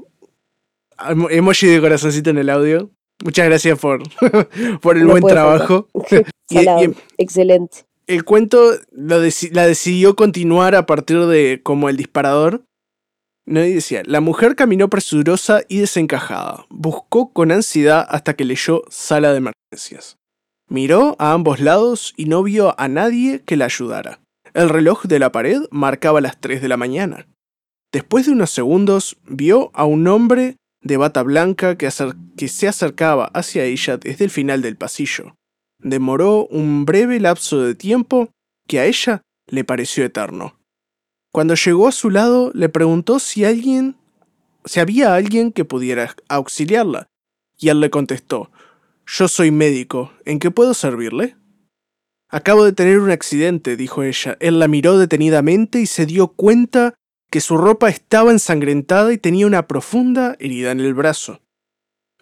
Emoji 1.30 1.66
de 1.66 1.80
corazoncito 1.80 2.30
en 2.30 2.38
el 2.38 2.48
audio. 2.48 2.90
Muchas 3.22 3.46
gracias 3.46 3.78
por, 3.78 4.02
por 4.80 4.96
el 4.96 5.06
buen 5.06 5.22
trabajo. 5.24 5.88
Excelente. 7.18 7.84
El 8.06 8.24
cuento 8.24 8.72
lo 8.92 9.18
la 9.18 9.66
decidió 9.66 10.14
continuar 10.14 10.74
a 10.74 10.86
partir 10.86 11.26
de 11.26 11.60
como 11.62 11.88
el 11.88 11.96
disparador. 11.96 12.64
No 13.46 13.60
decía, 13.60 14.02
la 14.06 14.20
mujer 14.20 14.56
caminó 14.56 14.88
presurosa 14.88 15.62
y 15.68 15.78
desencajada. 15.78 16.64
Buscó 16.70 17.32
con 17.32 17.52
ansiedad 17.52 18.06
hasta 18.08 18.34
que 18.34 18.44
leyó 18.44 18.82
sala 18.88 19.32
de 19.32 19.38
emergencias. 19.38 20.16
Miró 20.68 21.14
a 21.18 21.32
ambos 21.32 21.60
lados 21.60 22.14
y 22.16 22.24
no 22.24 22.42
vio 22.42 22.74
a 22.80 22.88
nadie 22.88 23.42
que 23.44 23.56
la 23.56 23.66
ayudara. 23.66 24.20
El 24.54 24.70
reloj 24.70 25.04
de 25.04 25.18
la 25.18 25.30
pared 25.30 25.60
marcaba 25.70 26.22
las 26.22 26.40
3 26.40 26.62
de 26.62 26.68
la 26.68 26.78
mañana. 26.78 27.26
Después 27.92 28.26
de 28.26 28.32
unos 28.32 28.50
segundos, 28.50 29.18
vio 29.24 29.70
a 29.74 29.84
un 29.84 30.08
hombre 30.08 30.56
de 30.80 30.96
bata 30.96 31.22
blanca 31.22 31.76
que 31.76 31.90
se 31.90 32.68
acercaba 32.68 33.26
hacia 33.34 33.64
ella 33.64 33.98
desde 33.98 34.24
el 34.24 34.30
final 34.30 34.62
del 34.62 34.76
pasillo. 34.76 35.34
Demoró 35.80 36.46
un 36.46 36.86
breve 36.86 37.20
lapso 37.20 37.60
de 37.60 37.74
tiempo 37.74 38.30
que 38.66 38.80
a 38.80 38.86
ella 38.86 39.22
le 39.48 39.64
pareció 39.64 40.04
eterno. 40.04 40.56
Cuando 41.34 41.56
llegó 41.56 41.88
a 41.88 41.92
su 41.92 42.10
lado, 42.10 42.52
le 42.54 42.68
preguntó 42.68 43.18
si 43.18 43.44
alguien, 43.44 43.96
si 44.64 44.78
había 44.78 45.16
alguien 45.16 45.50
que 45.50 45.64
pudiera 45.64 46.14
auxiliarla, 46.28 47.08
y 47.58 47.70
él 47.70 47.80
le 47.80 47.90
contestó: 47.90 48.52
Yo 49.04 49.26
soy 49.26 49.50
médico, 49.50 50.12
¿en 50.24 50.38
qué 50.38 50.52
puedo 50.52 50.74
servirle? 50.74 51.34
Acabo 52.28 52.64
de 52.64 52.72
tener 52.72 53.00
un 53.00 53.10
accidente, 53.10 53.76
dijo 53.76 54.04
ella. 54.04 54.36
Él 54.38 54.60
la 54.60 54.68
miró 54.68 54.96
detenidamente 54.96 55.80
y 55.80 55.86
se 55.86 56.06
dio 56.06 56.28
cuenta 56.28 56.94
que 57.32 57.40
su 57.40 57.56
ropa 57.56 57.88
estaba 57.88 58.30
ensangrentada 58.30 59.12
y 59.12 59.18
tenía 59.18 59.48
una 59.48 59.66
profunda 59.66 60.36
herida 60.38 60.70
en 60.70 60.78
el 60.78 60.94
brazo. 60.94 61.40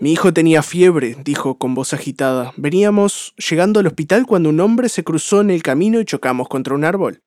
Mi 0.00 0.14
hijo 0.14 0.32
tenía 0.32 0.62
fiebre, 0.62 1.18
dijo 1.22 1.58
con 1.58 1.74
voz 1.74 1.92
agitada. 1.92 2.54
Veníamos 2.56 3.34
llegando 3.36 3.80
al 3.80 3.88
hospital 3.88 4.24
cuando 4.24 4.48
un 4.48 4.60
hombre 4.60 4.88
se 4.88 5.04
cruzó 5.04 5.42
en 5.42 5.50
el 5.50 5.62
camino 5.62 6.00
y 6.00 6.06
chocamos 6.06 6.48
contra 6.48 6.74
un 6.74 6.84
árbol. 6.84 7.20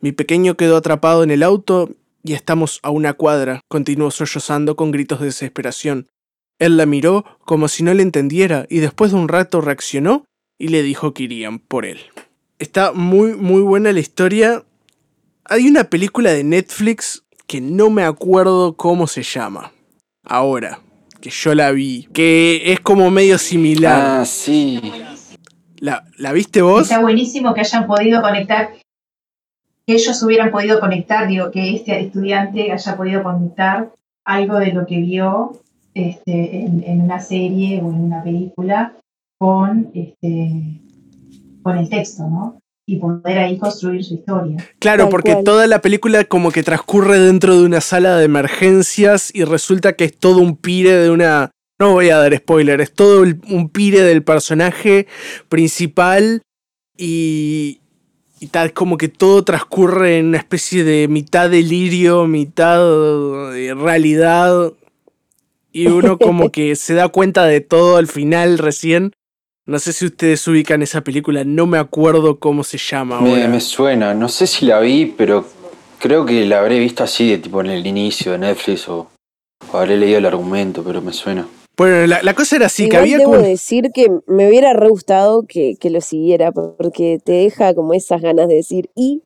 Mi 0.00 0.12
pequeño 0.12 0.56
quedó 0.56 0.76
atrapado 0.76 1.22
en 1.22 1.30
el 1.30 1.42
auto 1.42 1.90
y 2.22 2.32
estamos 2.32 2.80
a 2.82 2.90
una 2.90 3.12
cuadra, 3.14 3.60
continuó 3.68 4.10
sollozando 4.10 4.76
con 4.76 4.90
gritos 4.90 5.20
de 5.20 5.26
desesperación. 5.26 6.08
Él 6.58 6.76
la 6.76 6.86
miró 6.86 7.24
como 7.44 7.68
si 7.68 7.82
no 7.82 7.92
le 7.92 8.02
entendiera 8.02 8.66
y 8.68 8.78
después 8.78 9.12
de 9.12 9.18
un 9.18 9.28
rato 9.28 9.60
reaccionó 9.60 10.24
y 10.58 10.68
le 10.68 10.82
dijo 10.82 11.14
que 11.14 11.24
irían 11.24 11.58
por 11.58 11.86
él. 11.86 12.00
Está 12.58 12.92
muy, 12.92 13.34
muy 13.34 13.62
buena 13.62 13.92
la 13.92 14.00
historia. 14.00 14.64
Hay 15.44 15.66
una 15.66 15.84
película 15.84 16.32
de 16.32 16.44
Netflix 16.44 17.24
que 17.46 17.60
no 17.60 17.90
me 17.90 18.04
acuerdo 18.04 18.76
cómo 18.76 19.06
se 19.06 19.22
llama. 19.22 19.72
Ahora, 20.22 20.80
que 21.20 21.30
yo 21.30 21.54
la 21.54 21.72
vi, 21.72 22.08
que 22.12 22.72
es 22.72 22.80
como 22.80 23.10
medio 23.10 23.38
similar. 23.38 24.20
Ah, 24.20 24.24
sí. 24.26 24.80
¿La, 25.78 26.04
¿La 26.16 26.32
viste 26.32 26.60
vos? 26.60 26.82
Está 26.82 27.00
buenísimo 27.00 27.54
que 27.54 27.60
hayan 27.60 27.86
podido 27.86 28.20
conectar, 28.20 28.70
que 29.86 29.94
ellos 29.94 30.22
hubieran 30.22 30.50
podido 30.50 30.80
conectar, 30.80 31.28
digo, 31.28 31.50
que 31.50 31.74
este 31.74 32.00
estudiante 32.00 32.72
haya 32.72 32.96
podido 32.96 33.22
conectar 33.22 33.90
algo 34.24 34.58
de 34.58 34.72
lo 34.72 34.86
que 34.86 35.00
vio 35.00 35.52
este, 35.94 36.64
en, 36.64 37.00
una 37.00 37.20
serie 37.20 37.80
o 37.82 37.90
en 37.90 38.00
una 38.00 38.22
película 38.22 38.94
con, 39.38 39.90
este, 39.94 40.80
con 41.62 41.78
el 41.78 41.88
texto, 41.88 42.28
¿no? 42.28 42.60
y 42.90 42.96
poder 42.96 43.38
ahí 43.38 43.56
construir 43.56 44.04
su 44.04 44.14
historia. 44.14 44.56
Claro, 44.80 45.08
porque 45.10 45.36
toda 45.44 45.68
la 45.68 45.80
película 45.80 46.24
como 46.24 46.50
que 46.50 46.64
transcurre 46.64 47.20
dentro 47.20 47.56
de 47.56 47.64
una 47.64 47.80
sala 47.80 48.16
de 48.16 48.24
emergencias 48.24 49.30
y 49.32 49.44
resulta 49.44 49.92
que 49.92 50.06
es 50.06 50.18
todo 50.18 50.38
un 50.38 50.56
pire 50.56 50.94
de 50.94 51.10
una... 51.10 51.52
No 51.78 51.92
voy 51.92 52.10
a 52.10 52.18
dar 52.18 52.36
spoiler, 52.36 52.80
es 52.80 52.92
todo 52.92 53.22
un 53.22 53.68
pire 53.68 54.02
del 54.02 54.24
personaje 54.24 55.06
principal 55.48 56.42
y, 56.96 57.79
y 58.40 58.48
tal 58.48 58.72
como 58.72 58.96
que 58.96 59.08
todo 59.08 59.44
transcurre 59.44 60.18
en 60.18 60.26
una 60.26 60.38
especie 60.38 60.82
de 60.82 61.06
mitad 61.08 61.50
delirio, 61.50 62.26
mitad 62.26 62.78
de 63.52 63.74
realidad 63.74 64.72
y 65.72 65.86
uno 65.86 66.18
como 66.18 66.50
que 66.50 66.74
se 66.76 66.94
da 66.94 67.08
cuenta 67.08 67.44
de 67.44 67.60
todo 67.60 67.96
al 67.96 68.08
final 68.08 68.58
recién 68.58 69.12
no 69.66 69.78
sé 69.78 69.92
si 69.92 70.06
ustedes 70.06 70.48
ubican 70.48 70.82
esa 70.82 71.02
película, 71.02 71.44
no 71.44 71.64
me 71.64 71.78
acuerdo 71.78 72.40
cómo 72.40 72.64
se 72.64 72.76
llama. 72.76 73.20
Me, 73.20 73.46
me, 73.46 73.60
suena, 73.60 74.14
no 74.14 74.28
sé 74.28 74.48
si 74.48 74.66
la 74.66 74.80
vi, 74.80 75.06
pero 75.06 75.46
creo 76.00 76.26
que 76.26 76.44
la 76.44 76.58
habré 76.58 76.80
visto 76.80 77.04
así, 77.04 77.30
de 77.30 77.38
tipo 77.38 77.60
en 77.60 77.68
el 77.68 77.86
inicio 77.86 78.32
de 78.32 78.38
Netflix 78.38 78.88
o, 78.88 79.08
habré 79.72 79.96
leído 79.96 80.18
el 80.18 80.26
argumento, 80.26 80.82
pero 80.82 81.00
me 81.00 81.12
suena. 81.12 81.46
Bueno, 81.76 82.06
la, 82.06 82.34
cosa 82.34 82.56
era 82.56 82.66
así, 82.66 82.88
que 82.88 82.96
había 82.96 83.18
debo 83.18 83.38
decir 83.38 83.90
que 83.94 84.08
me 84.26 84.48
hubiera 84.48 84.74
re 84.74 84.88
gustado 84.88 85.44
que, 85.46 85.76
que, 85.80 85.88
lo 85.88 86.00
siguiera, 86.00 86.52
porque 86.52 87.18
te 87.24 87.32
deja 87.32 87.74
como 87.74 87.94
esas 87.94 88.20
ganas 88.20 88.48
de 88.48 88.56
decir, 88.56 88.90
¿y? 88.94 89.22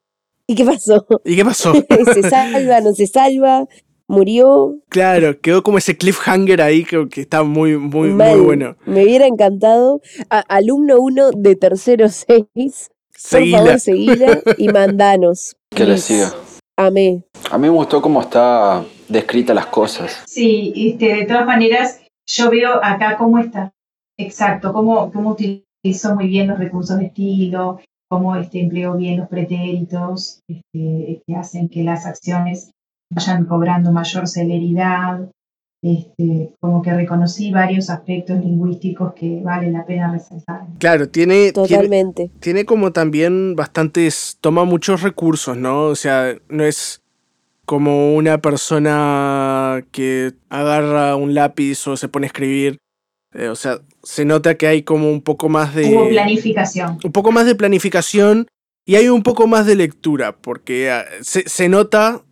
¿Y 0.46 0.54
qué 0.54 0.64
pasó? 0.64 1.06
¿Y 1.24 1.36
qué 1.36 1.44
pasó? 1.44 1.72
¿Se 2.14 2.22
salva, 2.22 2.80
no 2.80 2.92
se 2.92 3.06
salva? 3.06 3.66
murió. 4.06 4.76
Claro, 4.88 5.40
quedó 5.40 5.62
como 5.62 5.78
ese 5.78 5.96
cliffhanger 5.96 6.62
ahí 6.62 6.84
que, 6.84 7.08
que 7.08 7.22
está 7.22 7.42
muy, 7.42 7.76
muy, 7.76 8.10
muy 8.10 8.40
bueno. 8.40 8.76
Me 8.86 9.04
hubiera 9.04 9.26
encantado. 9.26 10.00
alumno 10.28 10.98
1 11.00 11.30
de 11.32 11.56
tercero 11.56 12.08
6. 12.08 12.46
Por 13.30 13.48
favor, 13.48 13.80
seguila 13.80 14.42
y 14.58 14.68
mandanos. 14.68 15.56
Que 15.70 15.84
le 15.84 15.98
siga. 15.98 16.32
Amé. 16.76 17.22
A 17.50 17.58
mí 17.58 17.68
me 17.68 17.74
gustó 17.74 18.02
cómo 18.02 18.20
está 18.20 18.84
descrita 19.08 19.54
las 19.54 19.66
cosas. 19.66 20.22
Sí, 20.26 20.72
este, 20.76 21.14
de 21.14 21.24
todas 21.24 21.46
maneras, 21.46 22.00
yo 22.26 22.50
veo 22.50 22.82
acá 22.82 23.16
cómo 23.16 23.38
está. 23.38 23.72
Exacto, 24.18 24.72
cómo, 24.72 25.10
cómo 25.12 25.30
utilizó 25.30 26.14
muy 26.14 26.28
bien 26.28 26.48
los 26.48 26.58
recursos 26.58 26.98
de 26.98 27.06
estilo, 27.06 27.80
cómo 28.08 28.36
este, 28.36 28.60
empleó 28.60 28.96
bien 28.96 29.18
los 29.18 29.28
pretéritos 29.28 30.40
este, 30.48 31.22
que 31.26 31.36
hacen 31.36 31.68
que 31.68 31.82
las 31.82 32.06
acciones 32.06 32.70
vayan 33.10 33.44
cobrando 33.44 33.92
mayor 33.92 34.28
celeridad. 34.28 35.30
Este, 35.82 36.54
como 36.60 36.80
que 36.80 36.94
reconocí 36.94 37.50
varios 37.50 37.90
aspectos 37.90 38.38
lingüísticos 38.38 39.12
que 39.12 39.42
vale 39.42 39.70
la 39.70 39.84
pena 39.84 40.10
resaltar. 40.10 40.62
Claro, 40.78 41.10
tiene, 41.10 41.52
Totalmente. 41.52 42.28
Tiene, 42.28 42.40
tiene 42.40 42.64
como 42.64 42.92
también 42.92 43.54
bastantes, 43.54 44.38
toma 44.40 44.64
muchos 44.64 45.02
recursos, 45.02 45.58
¿no? 45.58 45.82
O 45.88 45.94
sea, 45.94 46.34
no 46.48 46.64
es 46.64 47.03
como 47.64 48.14
una 48.14 48.38
persona 48.38 49.84
que 49.92 50.32
agarra 50.48 51.16
un 51.16 51.34
lápiz 51.34 51.86
o 51.86 51.96
se 51.96 52.08
pone 52.08 52.26
a 52.26 52.28
escribir. 52.28 52.78
Eh, 53.32 53.48
o 53.48 53.56
sea, 53.56 53.80
se 54.02 54.24
nota 54.24 54.56
que 54.56 54.66
hay 54.66 54.82
como 54.82 55.10
un 55.10 55.22
poco 55.22 55.48
más 55.48 55.74
de... 55.74 55.86
Hubo 55.86 56.08
planificación. 56.08 56.98
Un 57.02 57.12
poco 57.12 57.32
más 57.32 57.46
de 57.46 57.54
planificación 57.54 58.46
y 58.86 58.96
hay 58.96 59.08
un 59.08 59.22
poco 59.22 59.46
más 59.46 59.66
de 59.66 59.76
lectura, 59.76 60.36
porque 60.36 60.90
ah, 60.90 61.04
se, 61.22 61.48
se 61.48 61.68
nota 61.68 62.22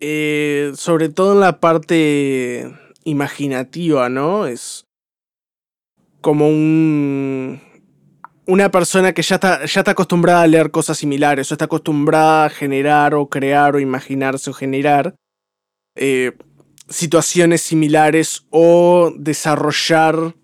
eh, 0.00 0.72
sobre 0.74 1.08
todo 1.08 1.32
en 1.32 1.40
la 1.40 1.58
parte 1.58 2.70
imaginativa, 3.04 4.08
¿no? 4.08 4.46
Es 4.46 4.86
como 6.20 6.48
un 6.48 7.60
una 8.46 8.70
persona 8.70 9.12
que 9.12 9.22
ya 9.22 9.36
está, 9.36 9.64
ya 9.64 9.80
está 9.80 9.90
acostumbrada 9.90 10.42
a 10.42 10.46
leer 10.46 10.70
cosas 10.70 10.98
similares, 10.98 11.50
o 11.50 11.54
está 11.54 11.64
acostumbrada 11.64 12.46
a 12.46 12.50
generar 12.50 13.14
o 13.14 13.28
crear 13.28 13.74
o 13.74 13.80
imaginarse 13.80 14.50
o 14.50 14.52
generar 14.52 15.14
eh, 15.96 16.32
situaciones 16.88 17.62
similares 17.62 18.46
o 18.50 19.12
desarrollar 19.16 20.34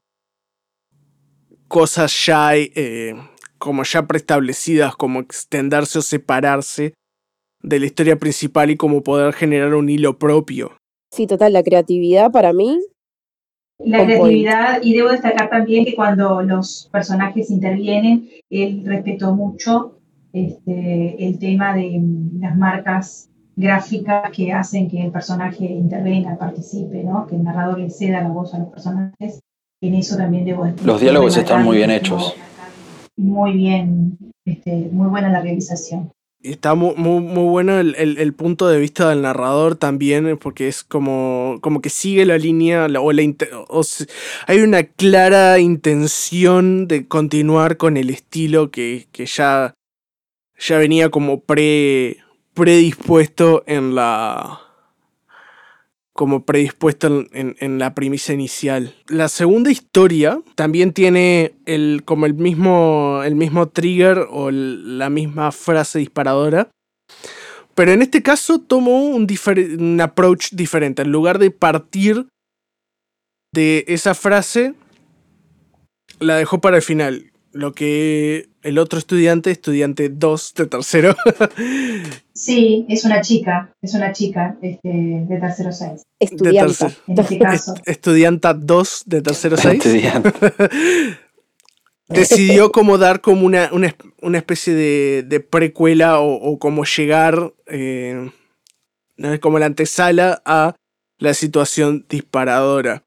cosas 1.69 2.27
ya 2.27 2.57
eh, 2.57 3.15
como 3.59 3.85
ya 3.85 4.07
preestablecidas, 4.07 4.97
como 4.97 5.21
extenderse 5.21 6.01
o 6.01 6.03
separarse 6.03 6.95
de 7.63 7.79
la 7.79 7.87
historia 7.87 8.17
principal 8.17 8.71
y 8.71 8.77
como 8.77 9.03
poder 9.03 9.33
generar 9.33 9.75
un 9.75 9.89
hilo 9.89 10.19
propio. 10.19 10.77
Sí, 11.13 11.27
total, 11.27 11.53
la 11.53 11.63
creatividad 11.63 12.33
para 12.33 12.53
mí 12.53 12.81
la 13.85 14.05
creatividad, 14.05 14.83
y 14.83 14.95
debo 14.95 15.11
destacar 15.11 15.51
también 15.51 15.85
que 15.85 15.95
cuando 15.95 16.43
los 16.43 16.89
personajes 16.93 17.51
intervienen, 17.51 18.29
él 18.51 18.83
respetó 18.85 19.35
mucho 19.35 19.99
este, 20.33 21.27
el 21.27 21.39
tema 21.39 21.75
de 21.75 22.01
las 22.39 22.57
marcas 22.57 23.29
gráficas 23.57 24.31
que 24.31 24.53
hacen 24.53 24.89
que 24.89 25.03
el 25.03 25.13
personaje 25.13 25.65
intervenga, 25.65 26.37
participe, 26.37 27.03
¿no? 27.05 27.27
que 27.27 27.37
el 27.37 27.45
narrador 27.45 27.79
le 27.79 27.91
ceda 27.91 28.23
la 28.23 28.29
voz 28.29 28.55
a 28.55 28.59
los 28.59 28.69
personajes. 28.69 29.41
En 29.83 29.95
eso 29.95 30.17
también 30.17 30.45
debo 30.45 30.65
destacar. 30.65 30.87
Los 30.87 31.01
diálogos 31.01 31.37
están 31.37 31.65
muy 31.65 31.79
bien 31.79 31.91
hechos. 31.91 32.35
Muy 33.17 33.53
bien, 33.53 34.17
este, 34.47 34.89
muy 34.93 35.09
buena 35.09 35.29
la 35.29 35.41
realización. 35.41 36.11
Está 36.43 36.75
muy, 36.75 36.95
muy, 36.97 37.45
bueno 37.45 37.79
el, 37.79 38.35
punto 38.35 38.69
de 38.69 38.81
vista 38.81 39.09
del 39.11 39.23
narrador 39.23 39.77
también, 39.77 40.37
porque 40.39 40.67
es 40.67 40.83
como, 40.83 41.59
como 41.61 41.81
que 41.81 41.89
sigue 41.89 42.27
la 42.27 42.37
línea, 42.37 42.87
o, 42.99 43.13
la, 43.13 43.23
hay 44.47 44.59
una 44.59 44.83
clara 44.83 45.61
intención 45.61 46.89
de 46.89 47.07
continuar 47.07 47.77
con 47.77 47.97
el 47.97 48.11
estilo 48.11 48.73
que, 48.73 49.07
que 49.13 49.27
ya, 49.27 49.75
ya 50.59 50.79
venía 50.79 51.11
como 51.11 51.41
pre, 51.41 52.19
predispuesto 52.55 53.63
en 53.67 53.95
la, 53.95 54.62
como 56.15 56.45
predispuesto 56.45 57.25
en, 57.33 57.79
la 57.79 57.95
premisa 57.95 58.33
inicial. 58.33 58.95
La 59.09 59.29
segunda 59.29 59.71
historia 59.71 60.41
también 60.55 60.93
tiene 60.93 61.55
el, 61.65 62.03
como 62.05 62.27
el 62.27 62.35
mismo, 62.35 63.23
el 63.25 63.35
mismo 63.35 63.69
trigger 63.69 64.27
o 64.31 64.51
la 64.51 65.09
misma 65.09 65.53
frase 65.53 65.99
disparadora. 65.99 66.71
Pero 67.75 67.93
en 67.93 68.03
este 68.03 68.23
caso 68.23 68.61
tomó 68.61 69.07
un 69.07 70.01
approach 70.03 70.51
diferente. 70.53 71.03
En 71.03 71.11
lugar 71.11 71.39
de 71.39 71.51
partir 71.51 72.27
de 73.55 73.85
esa 73.89 74.15
frase, 74.15 74.75
la 76.21 76.37
dejó 76.37 76.61
para 76.61 76.77
el 76.77 76.83
final 76.83 77.32
lo 77.53 77.73
que 77.73 78.49
el 78.63 78.79
otro 78.79 78.99
estudiante, 78.99 79.51
estudiante 79.51 80.09
2 80.09 80.55
de 80.55 80.67
tercero. 80.67 81.17
sí, 82.33 82.87
es 82.89 83.05
una 83.05 83.21
chica, 83.21 83.75
es 83.83 83.95
una 83.95 84.13
chica 84.13 84.57
este, 84.63 84.89
de 84.89 85.39
tercero 85.41 85.73
6. 85.73 86.03
Estudianta, 86.19 86.93
en 87.07 87.19
este 87.19 87.39
caso. 87.39 87.75
Estudianta 87.85 88.55
2 88.55 89.03
de 89.07 89.23
tercero 89.23 89.57
6. 89.57 89.83
Decidió 92.09 92.73
como 92.73 92.99
dar 92.99 93.21
como 93.21 93.47
una, 93.47 93.71
una, 93.73 94.39
especie 94.39 94.75
de, 94.75 95.25
de, 95.27 95.41
precuela 95.41 96.21
o, 96.21 96.59
como 96.59 96.85
llegar 96.85 97.55
eh, 97.67 98.31
como 99.41 99.59
la 99.59 99.67
antesala 99.67 100.43
a 100.45 100.75
la 101.19 101.33
situación 101.33 102.05
disparadora. 102.11 103.05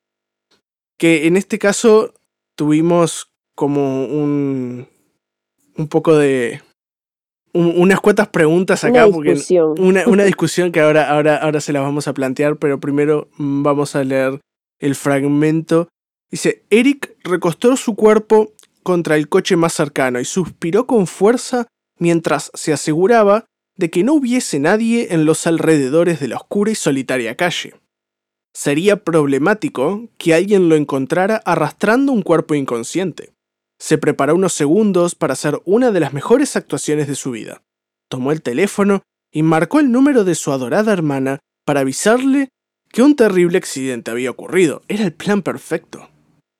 Que 0.98 1.28
en 1.28 1.38
este 1.38 1.60
caso 1.60 2.14
tuvimos 2.56 3.30
como 3.56 4.06
un, 4.06 4.88
un 5.78 5.88
poco 5.88 6.16
de... 6.16 6.62
unas 7.54 8.00
cuantas 8.00 8.28
preguntas 8.28 8.84
acá. 8.84 9.08
Una 9.08 9.24
discusión. 9.24 9.76
una, 9.80 10.08
una, 10.08 10.24
discusión 10.26 10.72
que 10.72 10.82
ahora, 10.82 11.10
ahora, 11.10 11.38
ahora 11.38 11.62
se 11.62 11.74
las 11.74 11.82
vamos 11.82 12.08
a 12.08 12.14
plantear, 12.14 12.58
pero 12.58 12.80
primero 12.80 13.30
vamos 13.38 13.96
a 13.96 14.04
leer 14.04 14.40
el 14.80 14.96
fragmento. 14.96 15.88
Dice, 16.30 16.64
Eric 16.70 17.16
recostó 17.24 17.76
su 17.78 17.96
cuerpo 17.96 18.54
contra 18.84 19.16
el 19.16 19.30
coche 19.30 19.56
más 19.56 19.74
cercano 19.74 20.20
y 20.20 20.26
suspiró 20.26 20.86
con 20.86 21.08
fuerza 21.08 21.68
mientras 21.98 22.52
se 22.54 22.74
aseguraba 22.74 23.46
de 23.78 23.90
que 23.90 24.04
no 24.04 24.14
hubiese 24.14 24.60
nadie 24.60 25.14
en 25.14 25.26
los 25.26 25.48
alrededores 25.48 26.20
de 26.20 26.28
la 26.28 26.38
oscura 26.38 26.72
y 26.72 26.76
solitaria 26.76 27.36
calle. 27.36 27.76
Sería 28.54 29.04
problemático 29.04 30.08
que 30.18 30.34
alguien 30.34 30.70
lo 30.70 30.76
encontrara 30.76 31.38
arrastrando 31.46 32.14
un 32.14 32.22
cuerpo 32.22 32.56
inconsciente. 32.56 33.35
Se 33.80 33.98
preparó 33.98 34.36
unos 34.36 34.54
segundos 34.54 35.16
para 35.16 35.34
hacer 35.34 35.62
una 35.66 35.92
de 35.92 36.00
las 36.00 36.14
mejores 36.14 36.56
actuaciones 36.56 37.08
de 37.08 37.16
su 37.16 37.32
vida. 37.32 37.64
Tomó 38.10 38.32
el 38.32 38.42
teléfono 38.42 39.02
y 39.32 39.44
marcó 39.44 39.80
el 39.80 39.92
número 39.92 40.24
de 40.24 40.36
su 40.36 40.52
adorada 40.52 40.94
hermana 40.94 41.40
para 41.66 41.82
avisarle 41.82 42.50
que 42.90 43.02
un 43.02 43.16
terrible 43.16 43.58
accidente 43.58 44.12
había 44.12 44.32
ocurrido. 44.32 44.82
Era 44.88 45.04
el 45.04 45.14
plan 45.14 45.42
perfecto. 45.42 46.10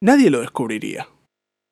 Nadie 0.02 0.30
lo 0.30 0.42
descubriría. 0.42 1.08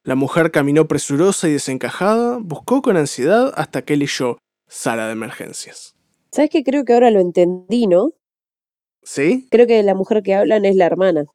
La 0.06 0.16
mujer 0.16 0.52
caminó 0.52 0.88
presurosa 0.88 1.48
y 1.48 1.54
desencajada, 1.54 2.38
buscó 2.42 2.82
con 2.82 2.98
ansiedad 2.98 3.54
hasta 3.56 3.84
que 3.84 3.98
leyó 3.98 4.38
sala 4.68 5.08
de 5.08 5.14
emergencias. 5.14 5.96
¿Sabes 6.32 6.50
qué? 6.50 6.64
Creo 6.64 6.84
que 6.84 6.94
ahora 6.94 7.12
lo 7.12 7.20
entendí, 7.20 7.88
¿no? 7.88 8.12
¿Sí? 9.04 9.48
Creo 9.52 9.68
que 9.68 9.82
la 9.84 9.96
mujer 9.96 10.24
que 10.24 10.34
hablan 10.34 10.66
es 10.66 10.76
la 10.76 10.86
hermana. 10.86 11.26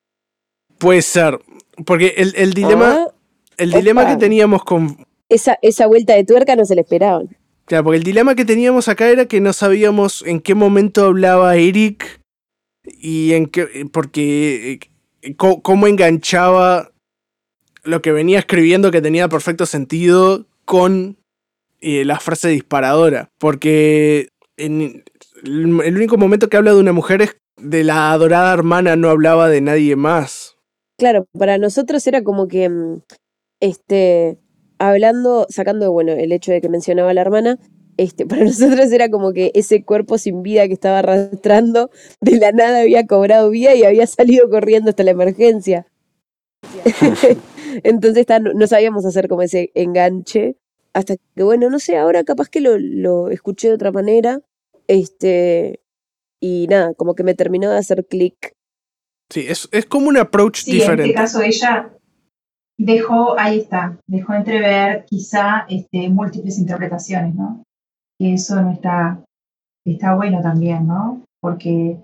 Puede 0.78 1.02
ser. 1.02 1.38
Porque 1.86 2.14
el, 2.16 2.52
dilema. 2.52 3.06
Ah, 3.06 3.14
el 3.58 3.72
dilema 3.72 4.06
que 4.06 4.16
teníamos 4.16 4.64
con. 4.64 5.06
Esa, 5.28 5.58
esa 5.60 5.86
vuelta 5.86 6.14
de 6.14 6.24
tuerca 6.24 6.56
no 6.56 6.64
se 6.64 6.74
le 6.74 6.80
esperaban. 6.80 7.36
Claro, 7.66 7.84
porque 7.84 7.98
el 7.98 8.04
dilema 8.04 8.34
que 8.34 8.46
teníamos 8.46 8.88
acá 8.88 9.10
era 9.10 9.26
que 9.26 9.40
no 9.40 9.52
sabíamos 9.52 10.24
en 10.26 10.40
qué 10.40 10.54
momento 10.54 11.04
hablaba 11.04 11.56
Eric 11.56 12.20
y 12.84 13.34
en 13.34 13.46
qué. 13.46 13.86
porque. 13.92 14.72
Eh, 14.72 14.80
cómo 15.36 15.86
enganchaba 15.86 16.92
lo 17.82 18.02
que 18.02 18.12
venía 18.12 18.38
escribiendo 18.38 18.90
que 18.90 19.02
tenía 19.02 19.28
perfecto 19.28 19.66
sentido 19.66 20.46
con 20.64 21.16
eh, 21.80 22.04
la 22.04 22.20
frase 22.20 22.48
disparadora. 22.48 23.30
Porque 23.38 24.28
en 24.56 25.04
el 25.44 25.96
único 25.96 26.16
momento 26.16 26.48
que 26.48 26.56
habla 26.56 26.72
de 26.72 26.80
una 26.80 26.92
mujer 26.92 27.22
es 27.22 27.36
de 27.56 27.84
la 27.84 28.12
adorada 28.12 28.52
hermana, 28.52 28.96
no 28.96 29.08
hablaba 29.08 29.48
de 29.48 29.60
nadie 29.60 29.96
más. 29.96 30.56
Claro, 30.98 31.26
para 31.36 31.58
nosotros 31.58 32.06
era 32.06 32.22
como 32.22 32.48
que 32.48 32.68
mm, 32.68 33.02
este, 33.60 34.38
hablando, 34.78 35.46
sacando, 35.48 35.92
bueno, 35.92 36.12
el 36.12 36.32
hecho 36.32 36.52
de 36.52 36.60
que 36.60 36.68
mencionaba 36.68 37.10
a 37.10 37.14
la 37.14 37.20
hermana, 37.20 37.58
este, 37.96 38.26
para 38.26 38.44
nosotros 38.44 38.90
era 38.92 39.10
como 39.10 39.32
que 39.32 39.50
ese 39.54 39.84
cuerpo 39.84 40.18
sin 40.18 40.42
vida 40.42 40.66
que 40.66 40.74
estaba 40.74 41.00
arrastrando, 41.00 41.90
de 42.20 42.36
la 42.38 42.52
nada 42.52 42.80
había 42.80 43.06
cobrado 43.06 43.50
vida 43.50 43.74
y 43.74 43.84
había 43.84 44.06
salido 44.06 44.48
corriendo 44.48 44.90
hasta 44.90 45.02
la 45.02 45.10
emergencia. 45.10 45.86
Entonces 47.84 48.26
no 48.54 48.66
sabíamos 48.66 49.04
hacer 49.04 49.28
como 49.28 49.42
ese 49.42 49.70
enganche. 49.74 50.56
Hasta 50.94 51.16
que, 51.16 51.42
bueno, 51.42 51.70
no 51.70 51.78
sé, 51.78 51.96
ahora 51.96 52.24
capaz 52.24 52.48
que 52.48 52.60
lo, 52.60 52.78
lo 52.78 53.30
escuché 53.30 53.68
de 53.68 53.74
otra 53.74 53.92
manera. 53.92 54.40
Este. 54.88 55.80
Y 56.40 56.66
nada, 56.68 56.94
como 56.94 57.14
que 57.14 57.24
me 57.24 57.34
terminó 57.34 57.70
de 57.70 57.78
hacer 57.78 58.06
clic. 58.06 58.54
Sí, 59.28 59.44
es, 59.46 59.68
es 59.70 59.84
como 59.84 60.08
un 60.08 60.16
approach 60.16 60.64
diferente. 60.64 61.02
En 61.02 61.10
este 61.10 61.14
caso, 61.14 61.42
ella 61.42 61.97
dejó, 62.78 63.38
ahí 63.38 63.58
está, 63.58 63.98
dejó 64.06 64.34
entrever 64.34 65.04
quizá 65.04 65.66
este, 65.68 66.08
múltiples 66.08 66.58
interpretaciones, 66.58 67.34
¿no? 67.34 67.64
Y 68.20 68.34
eso 68.34 68.60
no 68.62 68.72
está, 68.72 69.22
está 69.84 70.14
bueno 70.14 70.40
también, 70.40 70.86
¿no? 70.86 71.22
Porque 71.40 71.98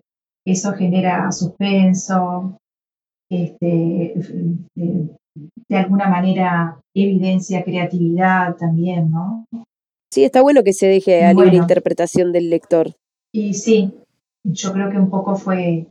eso 0.44 0.72
genera 0.72 1.30
suspenso, 1.32 2.58
este, 3.30 4.14
de 4.74 5.76
alguna 5.76 6.08
manera 6.08 6.78
evidencia 6.94 7.64
creatividad 7.64 8.56
también, 8.56 9.10
¿no? 9.10 9.46
Sí, 10.12 10.24
está 10.24 10.42
bueno 10.42 10.62
que 10.62 10.72
se 10.72 10.86
deje 10.86 11.24
a 11.24 11.32
libre 11.34 11.56
interpretación 11.56 12.32
del 12.32 12.50
lector. 12.50 12.92
Y 13.32 13.54
sí, 13.54 13.92
yo 14.44 14.72
creo 14.72 14.90
que 14.90 14.98
un 14.98 15.10
poco 15.10 15.34
fue 15.34 15.88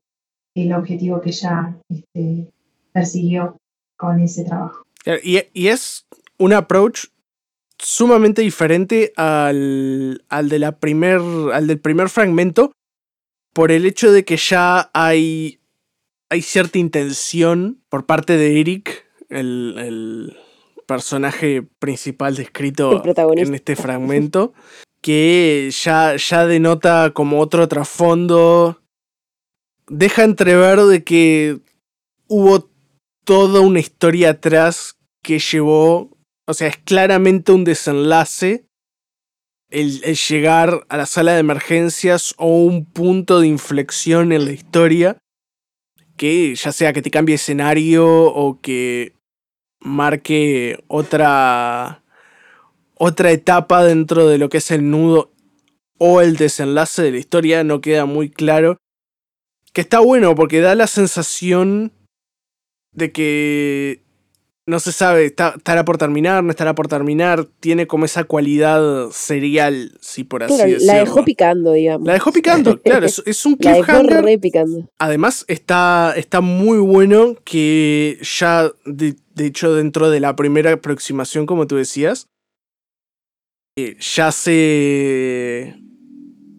el 0.56 0.74
objetivo 0.74 1.20
que 1.20 1.30
ella 1.30 1.76
este, 1.90 2.50
persiguió 2.94 3.58
con 4.04 4.20
ese 4.20 4.44
trabajo. 4.44 4.86
Y, 5.24 5.68
es 5.68 6.06
un 6.38 6.54
approach 6.54 7.08
sumamente 7.78 8.42
diferente 8.42 9.14
al, 9.18 10.24
al, 10.30 10.50
de 10.50 10.60
la 10.60 10.80
primer, 10.80 11.20
al 11.54 11.68
del 11.68 11.80
primer 11.80 12.10
fragmento 12.10 12.72
por 13.54 13.72
el 13.72 13.86
hecho 13.86 14.12
de 14.12 14.26
que 14.26 14.38
ya 14.38 14.90
hay, 14.94 15.60
hay 16.30 16.42
cierta 16.42 16.80
intención 16.80 17.82
por 17.90 18.06
parte 18.06 18.38
de 18.38 18.60
Eric, 18.60 19.06
el, 19.30 19.76
el 19.78 20.38
personaje 20.86 21.62
principal 21.80 22.36
descrito 22.36 23.04
en 23.36 23.54
este 23.54 23.76
fragmento, 23.76 24.54
que 25.02 25.70
ya, 25.72 26.16
ya 26.16 26.46
denota 26.46 27.12
como 27.14 27.40
otro 27.40 27.68
trasfondo, 27.68 28.82
deja 29.88 30.24
entrever 30.24 30.82
de 30.82 31.04
que 31.04 31.60
hubo 32.28 32.73
toda 33.24 33.62
una 33.62 33.80
historia 33.80 34.32
atrás 34.32 34.98
que 35.22 35.40
llevó, 35.40 36.18
o 36.48 36.54
sea, 36.54 36.68
es 36.68 36.78
claramente 36.78 37.52
un 37.52 37.64
desenlace 37.64 38.66
el, 39.70 40.02
el, 40.04 40.16
llegar 40.16 40.86
a 40.90 40.98
la 40.98 41.06
sala 41.06 41.34
de 41.34 41.40
emergencias 41.40 42.36
o 42.38 42.64
un 42.64 42.86
punto 42.86 43.40
de 43.40 43.48
inflexión 43.48 44.32
en 44.32 44.46
la 44.46 44.52
historia 44.52 45.18
que 46.16 46.54
ya 46.56 46.72
sea 46.72 46.94
que 46.94 47.02
te 47.02 47.10
cambie 47.10 47.36
escenario 47.36 48.06
o 48.06 48.62
que 48.62 49.16
marque 49.80 50.84
otra 50.88 52.04
otra 52.96 53.32
etapa 53.32 53.84
dentro 53.84 54.28
de 54.28 54.38
lo 54.38 54.50
que 54.50 54.58
es 54.58 54.72
el 54.72 54.90
nudo 54.90 55.34
o 55.98 56.22
el 56.22 56.38
desenlace 56.38 57.02
de 57.02 57.12
la 57.12 57.18
historia 57.18 57.64
no 57.64 57.82
queda 57.82 58.06
muy 58.06 58.30
claro. 58.30 58.78
Que 59.74 59.82
está 59.82 60.00
bueno 60.00 60.36
porque 60.36 60.62
da 60.62 60.76
la 60.76 60.88
sensación 60.88 61.92
de 62.94 63.12
que 63.12 64.04
no 64.66 64.80
se 64.80 64.94
sabe, 64.94 65.26
está, 65.26 65.56
estará 65.58 65.84
por 65.84 65.98
terminar, 65.98 66.42
no 66.42 66.50
estará 66.52 66.74
por 66.74 66.88
terminar, 66.88 67.46
tiene 67.60 67.86
como 67.86 68.06
esa 68.06 68.24
cualidad 68.24 69.10
serial, 69.12 69.98
si 70.00 70.24
por 70.24 70.42
así 70.44 70.56
Claro, 70.56 70.72
decirlo. 70.72 70.94
la 70.94 71.00
dejó 71.00 71.26
picando, 71.26 71.72
digamos. 71.74 72.08
La 72.08 72.14
dejó 72.14 72.32
picando, 72.32 72.82
claro, 72.84 73.06
es, 73.06 73.22
es 73.26 73.46
un 73.46 73.58
La 73.60 73.72
dejó 73.74 73.84
cliffhanger. 73.86 74.24
re 74.24 74.38
picando. 74.40 74.90
Además, 75.00 75.44
está, 75.50 76.14
está 76.16 76.40
muy 76.40 76.78
bueno 76.78 77.36
que 77.44 78.20
ya, 78.22 78.72
de, 78.86 79.16
de 79.36 79.46
hecho, 79.46 79.74
dentro 79.76 80.10
de 80.10 80.22
la 80.22 80.36
primera 80.38 80.72
aproximación, 80.72 81.46
como 81.46 81.68
tú 81.68 81.76
decías, 81.76 82.28
eh, 83.78 83.98
ya 84.00 84.32
se. 84.32 85.76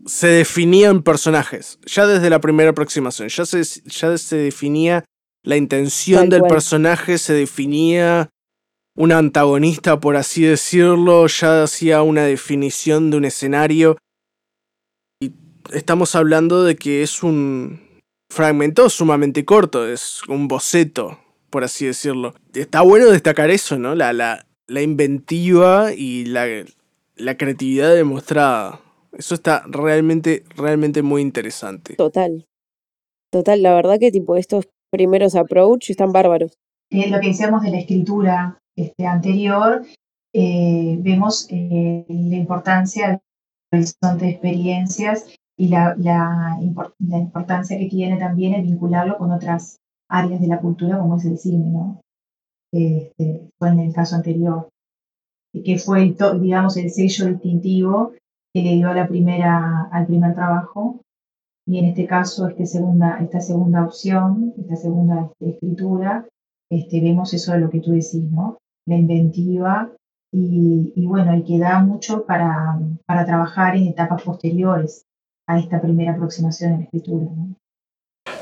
se 0.04 0.26
definían 0.26 1.02
personajes. 1.02 1.78
Ya 1.86 2.06
desde 2.06 2.28
la 2.28 2.40
primera 2.40 2.70
aproximación. 2.70 3.28
Ya 3.28 3.46
se, 3.46 3.62
ya 3.62 4.18
se 4.18 4.36
definía 4.36 5.04
la 5.44 5.56
intención 5.56 6.22
Tal 6.22 6.30
del 6.30 6.40
cual. 6.40 6.52
personaje, 6.52 7.18
se 7.18 7.34
definía 7.34 8.30
un 8.96 9.12
antagonista, 9.12 10.00
por 10.00 10.16
así 10.16 10.42
decirlo, 10.42 11.26
ya 11.26 11.62
hacía 11.64 12.02
una 12.02 12.24
definición 12.24 13.10
de 13.10 13.18
un 13.18 13.24
escenario. 13.24 13.96
Y 15.20 15.32
estamos 15.72 16.14
hablando 16.14 16.64
de 16.64 16.76
que 16.76 17.02
es 17.02 17.22
un 17.22 17.80
fragmento 18.30 18.88
sumamente 18.88 19.44
corto, 19.44 19.86
es 19.86 20.22
un 20.28 20.48
boceto, 20.48 21.18
por 21.50 21.62
así 21.62 21.86
decirlo. 21.86 22.34
Está 22.54 22.80
bueno 22.80 23.10
destacar 23.10 23.50
eso, 23.50 23.78
¿no? 23.78 23.94
La, 23.94 24.12
la, 24.12 24.46
la 24.66 24.82
inventiva 24.82 25.92
y 25.92 26.24
la, 26.24 26.46
la 27.16 27.36
creatividad 27.36 27.94
demostrada. 27.94 28.80
Eso 29.12 29.34
está 29.34 29.64
realmente, 29.68 30.44
realmente 30.56 31.02
muy 31.02 31.20
interesante. 31.20 31.94
Total. 31.96 32.46
Total, 33.30 33.62
la 33.62 33.74
verdad 33.74 33.98
que 33.98 34.12
tipo 34.12 34.36
estos 34.36 34.66
primeros 34.94 35.34
approach 35.34 35.90
están 35.90 36.12
bárbaros. 36.12 36.56
Eh, 36.90 37.10
lo 37.10 37.18
que 37.20 37.28
decíamos 37.28 37.62
de 37.62 37.70
la 37.70 37.78
escritura 37.78 38.58
este, 38.76 39.06
anterior, 39.06 39.82
eh, 40.32 40.96
vemos 41.00 41.48
eh, 41.50 42.04
la 42.08 42.36
importancia 42.36 43.08
del 43.08 43.20
horizonte 43.72 44.26
de 44.26 44.30
experiencias 44.30 45.26
y 45.58 45.68
la, 45.68 45.96
la, 45.98 46.58
la 46.98 47.18
importancia 47.18 47.76
que 47.76 47.88
tiene 47.88 48.18
también 48.18 48.54
el 48.54 48.62
vincularlo 48.62 49.18
con 49.18 49.32
otras 49.32 49.78
áreas 50.08 50.40
de 50.40 50.46
la 50.46 50.60
cultura 50.60 50.98
como 50.98 51.16
es 51.16 51.24
el 51.24 51.38
cine, 51.38 51.66
¿no? 51.66 52.00
Este, 52.72 53.48
fue 53.58 53.68
en 53.70 53.80
el 53.80 53.92
caso 53.92 54.14
anterior, 54.14 54.68
que 55.52 55.78
fue, 55.78 56.02
el 56.02 56.40
digamos, 56.40 56.76
el 56.76 56.90
sello 56.90 57.26
distintivo 57.26 58.12
que 58.52 58.62
le 58.62 58.74
dio 58.76 58.88
a 58.90 58.94
la 58.94 59.08
primera, 59.08 59.88
al 59.90 60.06
primer 60.06 60.34
trabajo 60.34 61.03
y 61.66 61.78
en 61.78 61.86
este 61.86 62.06
caso 62.06 62.48
este 62.48 62.66
segunda, 62.66 63.18
esta 63.20 63.40
segunda 63.40 63.84
opción, 63.84 64.52
esta 64.58 64.76
segunda 64.76 65.30
este, 65.40 65.54
escritura, 65.54 66.26
este, 66.70 67.00
vemos 67.00 67.32
eso 67.34 67.52
de 67.52 67.60
lo 67.60 67.70
que 67.70 67.80
tú 67.80 67.92
decís, 67.92 68.30
¿no? 68.30 68.58
La 68.86 68.96
inventiva 68.96 69.90
y, 70.32 70.92
y 70.94 71.06
bueno, 71.06 71.34
y 71.36 71.42
que 71.44 71.58
da 71.58 71.78
mucho 71.80 72.24
para, 72.26 72.78
para 73.06 73.24
trabajar 73.24 73.76
en 73.76 73.86
etapas 73.88 74.22
posteriores 74.22 75.04
a 75.46 75.58
esta 75.58 75.80
primera 75.80 76.12
aproximación 76.12 76.72
en 76.72 76.78
la 76.78 76.84
escritura, 76.84 77.26
¿no? 77.34 77.54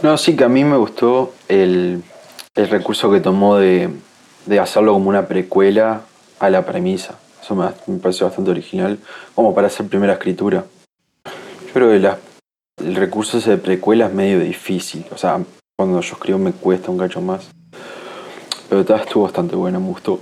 No, 0.03 0.17
sí 0.17 0.35
que 0.37 0.45
a 0.45 0.49
mí 0.49 0.65
me 0.65 0.77
gustó 0.77 1.33
el, 1.49 2.03
el 2.55 2.69
recurso 2.69 3.11
que 3.11 3.21
tomó 3.21 3.57
de, 3.57 3.91
de 4.47 4.59
hacerlo 4.61 4.95
como 4.95 5.09
una 5.09 5.27
precuela 5.27 6.03
a 6.41 6.51
la 6.51 6.65
premisa. 6.65 7.19
Eso 7.41 7.55
me, 7.55 7.67
me 7.87 7.99
pareció 7.99 8.27
bastante 8.27 8.51
original, 8.51 8.99
como 9.35 9.55
para 9.55 9.67
hacer 9.69 9.87
primera 9.87 10.15
escritura. 10.15 10.65
Yo 11.25 11.73
creo 11.73 11.91
que 11.91 11.99
la- 12.01 12.19
el 12.83 12.95
recurso 12.97 13.41
de 13.41 13.59
precuela 13.59 14.07
es 14.07 14.15
medio 14.15 14.41
difícil. 14.41 15.05
O 15.11 15.19
sea, 15.19 15.45
cuando 15.77 16.01
yo 16.01 16.15
escribo 16.15 16.39
me 16.39 16.53
cuesta 16.53 16.91
un 16.91 16.99
cacho 16.99 17.21
más. 17.21 17.51
Pero 18.69 18.81
estuvo 18.81 19.25
bastante 19.25 19.55
buena, 19.57 19.79
me 19.79 19.89
gustó. 19.89 20.21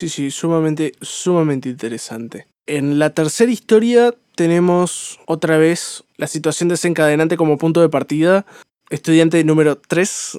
Sí, 0.00 0.08
sí, 0.08 0.30
sumamente, 0.30 0.92
sumamente 1.00 1.68
interesante. 1.68 2.46
En 2.66 2.98
la 2.98 3.10
tercera 3.10 3.50
historia 3.50 4.14
tenemos 4.34 5.18
otra 5.26 5.58
vez 5.58 6.04
la 6.16 6.26
situación 6.26 6.68
desencadenante 6.68 7.36
como 7.36 7.58
punto 7.58 7.80
de 7.80 7.88
partida. 7.88 8.46
Estudiante 8.90 9.42
número 9.44 9.76
3. 9.76 10.38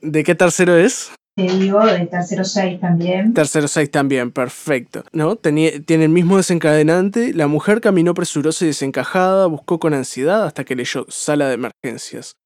¿De 0.00 0.24
qué 0.24 0.34
tercero 0.34 0.76
es? 0.76 1.12
De 1.36 2.08
tercero 2.10 2.44
6 2.44 2.80
también. 2.80 3.32
Tercero 3.32 3.68
6 3.68 3.90
también, 3.90 4.30
perfecto. 4.30 5.04
¿No? 5.12 5.36
Tenía- 5.36 5.80
tiene 5.82 6.04
el 6.04 6.10
mismo 6.10 6.36
desencadenante. 6.36 7.32
La 7.32 7.46
mujer 7.46 7.80
caminó 7.80 8.14
presurosa 8.14 8.64
y 8.64 8.68
desencajada, 8.68 9.46
buscó 9.46 9.78
con 9.78 9.94
ansiedad 9.94 10.44
hasta 10.44 10.64
que 10.64 10.76
leyó 10.76 11.06
sala 11.08 11.48
de 11.48 11.54
emergencias. 11.54 12.36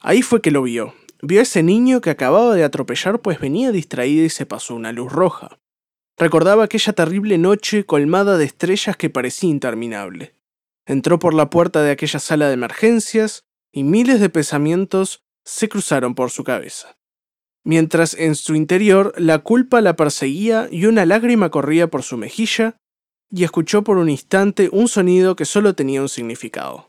Ahí 0.00 0.22
fue 0.22 0.42
que 0.42 0.50
lo 0.50 0.62
vio. 0.62 0.94
Vio 1.22 1.40
a 1.40 1.44
ese 1.44 1.62
niño 1.62 2.00
que 2.00 2.10
acababa 2.10 2.54
de 2.54 2.64
atropellar 2.64 3.20
pues 3.20 3.40
venía 3.40 3.72
distraída 3.72 4.24
y 4.24 4.30
se 4.30 4.44
pasó 4.46 4.74
una 4.74 4.92
luz 4.92 5.10
roja. 5.10 5.58
Recordaba 6.18 6.64
aquella 6.64 6.92
terrible 6.92 7.38
noche 7.38 7.84
colmada 7.86 8.36
de 8.36 8.44
estrellas 8.44 8.96
que 8.96 9.10
parecía 9.10 9.48
interminable. 9.50 10.34
Entró 10.86 11.18
por 11.18 11.32
la 11.32 11.48
puerta 11.48 11.82
de 11.82 11.92
aquella 11.92 12.18
sala 12.20 12.48
de 12.48 12.54
emergencias 12.54 13.44
y 13.72 13.84
miles 13.84 14.20
de 14.20 14.28
pensamientos 14.28 15.24
se 15.46 15.68
cruzaron 15.68 16.14
por 16.14 16.30
su 16.30 16.44
cabeza 16.44 16.96
mientras 17.64 18.14
en 18.14 18.34
su 18.34 18.54
interior 18.54 19.12
la 19.16 19.38
culpa 19.38 19.80
la 19.80 19.96
perseguía 19.96 20.68
y 20.70 20.86
una 20.86 21.04
lágrima 21.06 21.50
corría 21.50 21.88
por 21.88 22.02
su 22.02 22.16
mejilla, 22.16 22.76
y 23.30 23.42
escuchó 23.42 23.82
por 23.82 23.96
un 23.96 24.08
instante 24.08 24.68
un 24.70 24.86
sonido 24.86 25.34
que 25.34 25.44
solo 25.44 25.74
tenía 25.74 26.00
un 26.00 26.08
significado. 26.08 26.86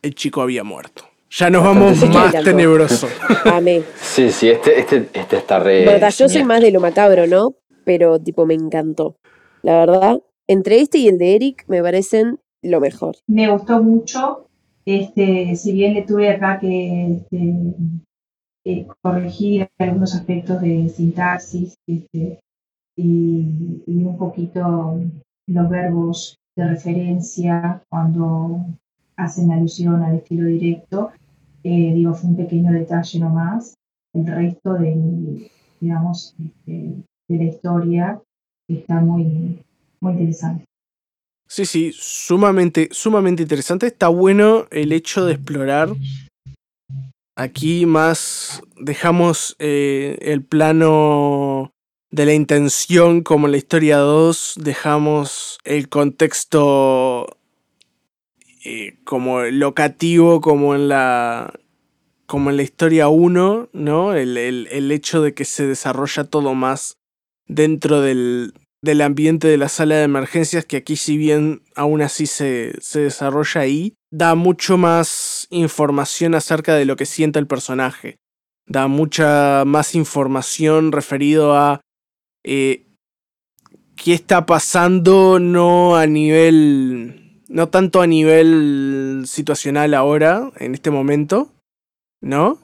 El 0.00 0.14
chico 0.14 0.40
había 0.40 0.62
muerto. 0.62 1.04
Ya 1.30 1.50
nos 1.50 1.64
vamos 1.64 2.08
más 2.10 2.32
tenebroso. 2.44 3.08
Amé. 3.46 3.82
Sí, 4.00 4.30
sí, 4.30 4.48
este, 4.48 4.78
este, 4.78 5.08
este 5.12 5.38
está 5.38 5.58
re. 5.58 5.84
verdad, 5.84 6.12
yo 6.16 6.28
soy 6.28 6.44
más 6.44 6.60
de 6.60 6.70
lo 6.70 6.80
macabro, 6.80 7.26
¿no? 7.26 7.54
Pero 7.84 8.20
tipo 8.20 8.46
me 8.46 8.54
encantó. 8.54 9.16
La 9.62 9.78
verdad, 9.78 10.20
entre 10.46 10.80
este 10.80 10.98
y 10.98 11.08
el 11.08 11.18
de 11.18 11.34
Eric 11.34 11.64
me 11.68 11.82
parecen 11.82 12.38
lo 12.62 12.80
mejor. 12.80 13.16
Me 13.26 13.50
gustó 13.50 13.82
mucho, 13.82 14.46
este, 14.84 15.56
si 15.56 15.72
bien 15.72 15.94
le 15.94 16.02
tuve 16.02 16.30
acá 16.30 16.58
que 16.60 17.16
este, 17.16 17.54
eh, 18.64 18.86
corregir 19.02 19.68
algunos 19.78 20.14
aspectos 20.14 20.60
de 20.60 20.88
sintaxis 20.88 21.74
este, 21.86 22.40
y, 22.96 23.82
un 23.86 24.16
poquito 24.18 25.00
los 25.46 25.68
verbos 25.68 26.36
de 26.56 26.68
referencia 26.68 27.82
cuando 27.88 28.64
hacen 29.16 29.50
alusión 29.50 30.02
al 30.02 30.16
estilo 30.16 30.46
directo, 30.46 31.10
eh, 31.64 31.92
digo, 31.94 32.14
fue 32.14 32.30
un 32.30 32.36
pequeño 32.36 32.72
detalle 32.72 33.18
nomás. 33.18 33.74
El 34.14 34.26
resto 34.26 34.74
del, 34.74 35.50
digamos, 35.80 36.34
este, 36.38 37.02
de 37.28 37.36
la 37.36 37.44
historia 37.44 38.22
está 38.68 39.00
muy, 39.00 39.58
muy 40.00 40.12
interesante. 40.12 40.64
Sí, 41.48 41.66
sí, 41.66 41.92
sumamente, 41.94 42.88
sumamente 42.92 43.42
interesante. 43.42 43.86
Está 43.86 44.08
bueno 44.08 44.66
el 44.70 44.92
hecho 44.92 45.26
de 45.26 45.34
explorar. 45.34 45.90
Aquí 47.34 47.86
más 47.86 48.62
dejamos 48.76 49.56
eh, 49.58 50.18
el 50.20 50.44
plano 50.44 51.72
de 52.10 52.26
la 52.26 52.34
intención 52.34 53.22
como 53.22 53.46
en 53.46 53.52
la 53.52 53.56
historia 53.58 53.96
2, 53.98 54.54
dejamos 54.60 55.58
el 55.64 55.88
contexto 55.88 57.26
eh, 58.64 58.98
como 59.04 59.42
locativo 59.42 60.40
como 60.40 60.74
en 60.74 60.88
la 60.88 61.52
como 62.26 62.50
en 62.50 62.56
la 62.56 62.62
historia 62.62 63.08
1, 63.08 63.68
¿no? 63.72 64.14
El, 64.14 64.38
el- 64.38 64.68
el 64.70 64.90
hecho 64.92 65.20
de 65.20 65.34
que 65.34 65.44
se 65.44 65.66
desarrolla 65.66 66.24
todo 66.24 66.54
más 66.54 66.96
dentro 67.46 68.00
del, 68.00 68.54
del 68.82 69.02
ambiente 69.02 69.48
de 69.48 69.58
la 69.58 69.68
sala 69.68 69.96
de 69.96 70.04
emergencias, 70.04 70.64
que 70.64 70.78
aquí 70.78 70.96
si 70.96 71.18
bien 71.18 71.62
aún 71.76 72.00
así 72.00 72.26
se, 72.26 72.72
se 72.80 73.00
desarrolla 73.00 73.60
ahí, 73.60 73.94
da 74.12 74.34
mucho 74.34 74.76
más 74.76 75.48
información 75.50 76.34
acerca 76.34 76.74
de 76.74 76.84
lo 76.84 76.96
que 76.96 77.06
siente 77.06 77.38
el 77.38 77.46
personaje. 77.46 78.18
Da 78.66 78.86
mucha 78.86 79.64
más 79.64 79.94
información 79.94 80.92
referido 80.92 81.56
a 81.56 81.80
eh, 82.44 82.86
qué 83.96 84.12
está 84.12 84.44
pasando, 84.44 85.40
no 85.40 85.96
a 85.96 86.06
nivel, 86.06 87.40
no 87.48 87.68
tanto 87.70 88.02
a 88.02 88.06
nivel 88.06 89.24
situacional 89.26 89.94
ahora, 89.94 90.52
en 90.58 90.74
este 90.74 90.90
momento, 90.90 91.50
¿no? 92.20 92.58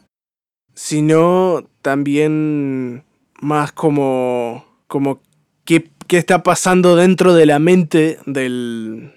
Sino 0.74 1.66
también 1.80 3.04
más 3.40 3.72
como, 3.72 4.66
como 4.86 5.22
qué, 5.64 5.90
qué 6.06 6.18
está 6.18 6.42
pasando 6.42 6.94
dentro 6.94 7.32
de 7.32 7.46
la 7.46 7.58
mente 7.58 8.18
del... 8.26 9.14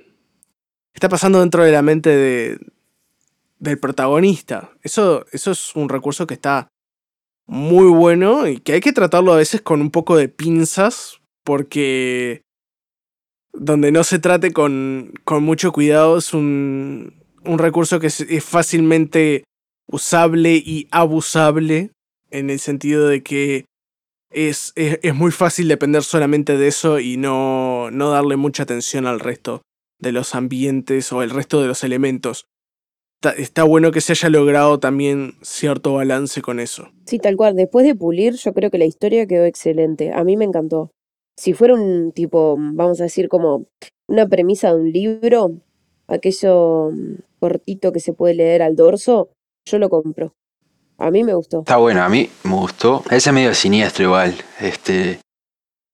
¿Qué 0.93 0.97
está 0.97 1.09
pasando 1.09 1.39
dentro 1.39 1.63
de 1.63 1.71
la 1.71 1.81
mente 1.81 2.09
de, 2.09 2.59
del 3.59 3.79
protagonista? 3.79 4.71
Eso, 4.81 5.25
eso 5.31 5.51
es 5.51 5.75
un 5.75 5.87
recurso 5.87 6.27
que 6.27 6.33
está 6.33 6.67
muy 7.47 7.89
bueno 7.89 8.47
y 8.47 8.59
que 8.59 8.73
hay 8.73 8.81
que 8.81 8.93
tratarlo 8.93 9.33
a 9.33 9.37
veces 9.37 9.61
con 9.61 9.81
un 9.81 9.91
poco 9.91 10.17
de 10.17 10.29
pinzas 10.29 11.21
porque 11.43 12.41
donde 13.53 13.91
no 13.91 14.03
se 14.03 14.19
trate 14.19 14.51
con, 14.51 15.13
con 15.23 15.43
mucho 15.43 15.71
cuidado 15.71 16.17
es 16.17 16.33
un, 16.33 17.21
un 17.43 17.57
recurso 17.59 17.99
que 17.99 18.07
es, 18.07 18.21
es 18.21 18.43
fácilmente 18.43 19.43
usable 19.87 20.55
y 20.55 20.87
abusable 20.91 21.91
en 22.29 22.49
el 22.49 22.59
sentido 22.59 23.07
de 23.07 23.23
que 23.23 23.65
es, 24.29 24.71
es, 24.75 24.99
es, 25.03 25.13
muy 25.13 25.31
fácil 25.31 25.67
depender 25.67 26.03
solamente 26.03 26.57
de 26.57 26.67
eso 26.67 26.99
y 26.99 27.17
no, 27.17 27.91
no 27.91 28.11
darle 28.11 28.37
mucha 28.37 28.63
atención 28.63 29.05
al 29.05 29.19
resto 29.19 29.61
de 30.01 30.11
los 30.11 30.35
ambientes 30.35 31.11
o 31.13 31.23
el 31.23 31.29
resto 31.29 31.61
de 31.61 31.67
los 31.67 31.83
elementos. 31.83 32.47
Está, 33.15 33.39
está, 33.39 33.63
bueno 33.63 33.91
que 33.91 34.01
se 34.01 34.13
haya 34.13 34.29
logrado 34.29 34.79
también 34.79 35.35
cierto 35.43 35.93
balance 35.93 36.41
con 36.41 36.59
eso. 36.59 36.89
Sí, 37.05 37.19
tal 37.19 37.37
cual. 37.37 37.55
Después 37.55 37.85
de 37.85 37.93
pulir, 37.93 38.33
yo 38.33 38.51
creo 38.53 38.71
que 38.71 38.79
la 38.79 38.85
historia 38.85 39.27
quedó 39.27 39.45
excelente. 39.45 40.11
A 40.11 40.23
mí 40.23 40.37
me 40.37 40.45
encantó. 40.45 40.91
Si 41.37 41.53
fuera 41.53 41.75
un 41.75 42.11
tipo, 42.13 42.57
vamos 42.57 42.99
a 42.99 43.03
decir, 43.03 43.29
como 43.29 43.67
una 44.07 44.27
premisa 44.27 44.69
de 44.69 44.81
un 44.81 44.91
libro, 44.91 45.51
aquello 46.07 46.89
cortito 47.39 47.91
que 47.91 47.99
se 47.99 48.13
puede 48.13 48.33
leer 48.33 48.63
al 48.63 48.75
dorso, 48.75 49.29
yo 49.65 49.77
lo 49.77 49.89
compro. 49.89 50.33
A 50.97 51.11
mí 51.11 51.23
me 51.23 51.33
gustó. 51.33 51.59
Está 51.59 51.77
bueno, 51.77 52.03
a 52.03 52.09
mí 52.09 52.29
me 52.43 52.55
gustó. 52.55 53.03
Ese 53.09 53.31
medio 53.31 53.53
siniestro 53.53 54.05
igual. 54.05 54.35
Este. 54.59 55.19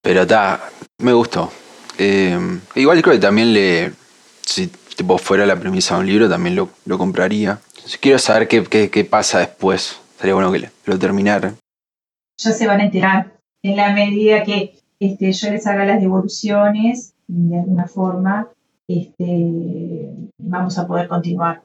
Pero 0.01 0.21
está. 0.21 0.69
Me 0.99 1.13
gustó. 1.13 1.49
Eh, 1.97 2.59
igual 2.75 3.01
creo 3.01 3.15
que 3.15 3.21
también 3.21 3.53
le. 3.53 3.91
Si 4.45 4.67
tipo 4.67 5.17
fuera 5.17 5.45
la 5.45 5.59
premisa 5.59 5.95
de 5.95 6.01
un 6.01 6.07
libro, 6.07 6.29
también 6.29 6.55
lo, 6.55 6.69
lo 6.85 6.97
compraría. 6.97 7.59
Si 7.85 7.97
quiero 7.97 8.19
saber 8.19 8.47
qué, 8.47 8.63
qué, 8.63 8.89
qué, 8.89 9.05
pasa 9.05 9.39
después. 9.39 9.99
Sería 10.19 10.33
bueno 10.33 10.51
que 10.51 10.69
lo 10.85 10.97
terminara. 10.99 11.53
Ya 12.37 12.51
se 12.51 12.67
van 12.67 12.81
a 12.81 12.85
enterar. 12.85 13.33
En 13.63 13.75
la 13.75 13.93
medida 13.93 14.43
que 14.43 14.79
este, 14.99 15.31
yo 15.31 15.51
les 15.51 15.67
haga 15.67 15.85
las 15.85 16.01
devoluciones, 16.01 17.13
de 17.27 17.59
alguna 17.59 17.87
forma, 17.87 18.49
este, 18.87 20.09
vamos 20.37 20.77
a 20.77 20.87
poder 20.87 21.07
continuar 21.07 21.63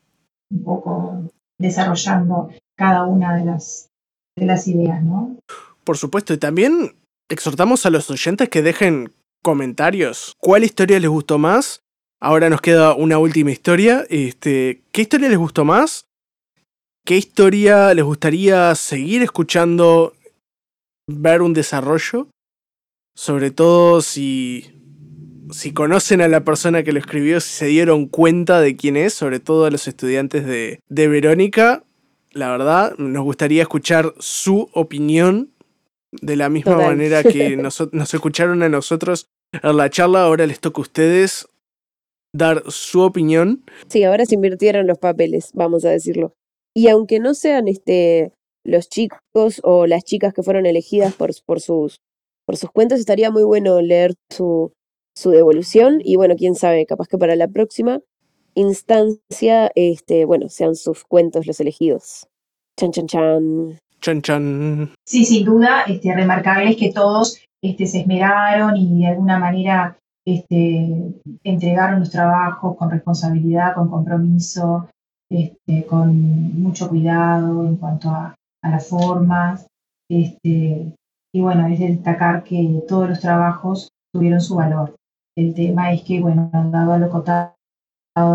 un 0.51 0.65
poco 0.65 1.31
desarrollando 1.59 2.51
cada 2.77 3.05
una 3.05 3.37
de 3.37 3.45
las, 3.45 3.89
de 4.37 4.47
las 4.47 4.67
ideas, 4.69 5.03
¿no? 5.03 5.37
Por 5.85 5.97
supuesto, 5.97 6.35
y 6.35 6.39
también 6.39 6.97
exhortamos 7.31 7.87
a 7.87 7.91
los 7.91 8.11
oyentes 8.11 8.49
que 8.49 8.63
dejen 8.63 9.13
comentarios. 9.43 10.35
¿Cuál 10.39 10.65
historia 10.65 10.99
les 10.99 11.11
gustó 11.11 11.39
más? 11.39 11.83
Ahora 12.21 12.49
nos 12.49 12.61
queda 12.61 12.95
una 12.95 13.19
última 13.19 13.51
historia. 13.51 14.07
Este, 14.09 14.83
¿Qué 14.93 15.03
historia 15.03 15.29
les 15.29 15.39
gustó 15.39 15.65
más? 15.65 16.07
¿Qué 17.05 17.17
historia 17.17 17.93
les 17.95 18.05
gustaría 18.05 18.73
seguir 18.77 19.23
escuchando, 19.23 20.15
ver 21.09 21.43
un 21.43 21.53
desarrollo? 21.53 22.29
Sobre 23.17 23.51
todo 23.51 24.01
si, 24.01 24.71
si 25.51 25.73
conocen 25.73 26.21
a 26.21 26.29
la 26.29 26.45
persona 26.45 26.85
que 26.85 26.93
lo 26.93 27.01
escribió, 27.01 27.41
si 27.41 27.51
se 27.51 27.67
dieron 27.67 28.07
cuenta 28.07 28.61
de 28.61 28.77
quién 28.77 28.97
es, 28.97 29.13
sobre 29.15 29.41
todo 29.41 29.65
a 29.65 29.71
los 29.71 29.89
estudiantes 29.89 30.47
de, 30.47 30.79
de 30.89 31.09
Verónica, 31.09 31.83
la 32.31 32.51
verdad, 32.51 32.97
nos 32.99 33.25
gustaría 33.25 33.63
escuchar 33.63 34.15
su 34.19 34.71
opinión 34.73 35.51
de 36.21 36.37
la 36.37 36.49
misma 36.49 36.73
Total. 36.73 36.89
manera 36.89 37.23
que 37.23 37.57
nos, 37.57 37.93
nos, 37.93 38.15
escucharon 38.15 38.63
a 38.63 38.69
nosotros 38.69 39.27
en 39.53 39.77
la 39.77 39.91
charla. 39.91 40.25
Ahora 40.25 40.47
les 40.47 40.61
toca 40.61 40.81
a 40.81 40.83
ustedes 40.83 41.49
dar 42.35 42.63
su 42.69 43.01
opinión. 43.01 43.65
Sí, 43.89 44.05
ahora 44.05 44.25
se 44.27 44.35
invirtieron 44.35 44.87
los 44.87 44.99
papeles, 44.99 45.51
vamos 45.55 45.85
a 45.85 45.91
decirlo. 45.91 46.35
Y 46.75 46.89
aunque 46.89 47.21
no 47.21 47.35
sean 47.35 47.69
este, 47.69 48.33
los 48.65 48.89
chicos 48.89 49.61
o 49.63 49.87
las 49.87 50.05
chicas 50.05 50.33
que 50.33 50.43
fueron 50.43 50.67
elegidas 50.67 51.15
por, 51.15 51.31
por, 51.45 51.61
sus, 51.61 52.01
por 52.47 52.57
sus 52.57 52.71
cuentos, 52.71 52.99
estaría 53.01 53.31
muy 53.31 53.43
bueno 53.43 53.81
leer 53.83 54.15
su, 54.31 54.73
su 55.17 55.31
devolución. 55.31 56.01
Y 56.03 56.17
bueno, 56.17 56.37
quién 56.37 56.55
sabe, 56.55 56.87
capaz 56.87 57.09
que 57.09 57.19
para 57.19 57.37
la 57.37 57.49
próxima 57.49 58.01
instancia, 58.55 59.71
este, 59.75 60.25
bueno, 60.25 60.49
sean 60.49 60.75
sus 60.75 61.05
cuentos 61.05 61.47
los 61.47 61.61
elegidos. 61.61 62.29
Chan, 62.79 62.93
chan, 62.93 63.07
chan. 63.07 63.79
Sí, 65.07 65.25
sin 65.25 65.45
duda, 65.45 65.83
este, 65.87 66.15
remarcarles 66.15 66.77
que 66.77 66.93
todos 66.93 67.39
este, 67.63 67.87
se 67.87 68.01
esmeraron 68.01 68.77
y 68.77 69.01
de 69.01 69.07
alguna 69.09 69.39
manera 69.39 69.97
este, 70.27 71.15
entregaron 71.45 72.01
los 72.01 72.11
trabajos 72.11 72.77
con 72.77 72.91
responsabilidad, 72.91 73.75
con 73.75 73.89
compromiso, 73.89 74.89
este, 75.31 75.87
con 75.87 76.61
mucho 76.61 76.89
cuidado 76.89 77.67
en 77.67 77.77
cuanto 77.77 78.11
a, 78.11 78.35
a 78.63 78.71
las 78.71 78.89
formas. 78.89 79.67
Este, 80.11 80.93
y 81.35 81.41
bueno, 81.41 81.67
es 81.67 81.79
de 81.79 81.89
destacar 81.89 82.45
que 82.45 82.83
todos 82.87 83.09
los 83.09 83.21
trabajos 83.21 83.89
tuvieron 84.13 84.41
su 84.41 84.57
valor. 84.57 84.95
El 85.37 85.55
tema 85.55 85.93
es 85.93 86.03
que, 86.03 86.21
bueno, 86.21 86.51
dado 86.53 86.99
lo 86.99 87.09
cotado 87.09 87.55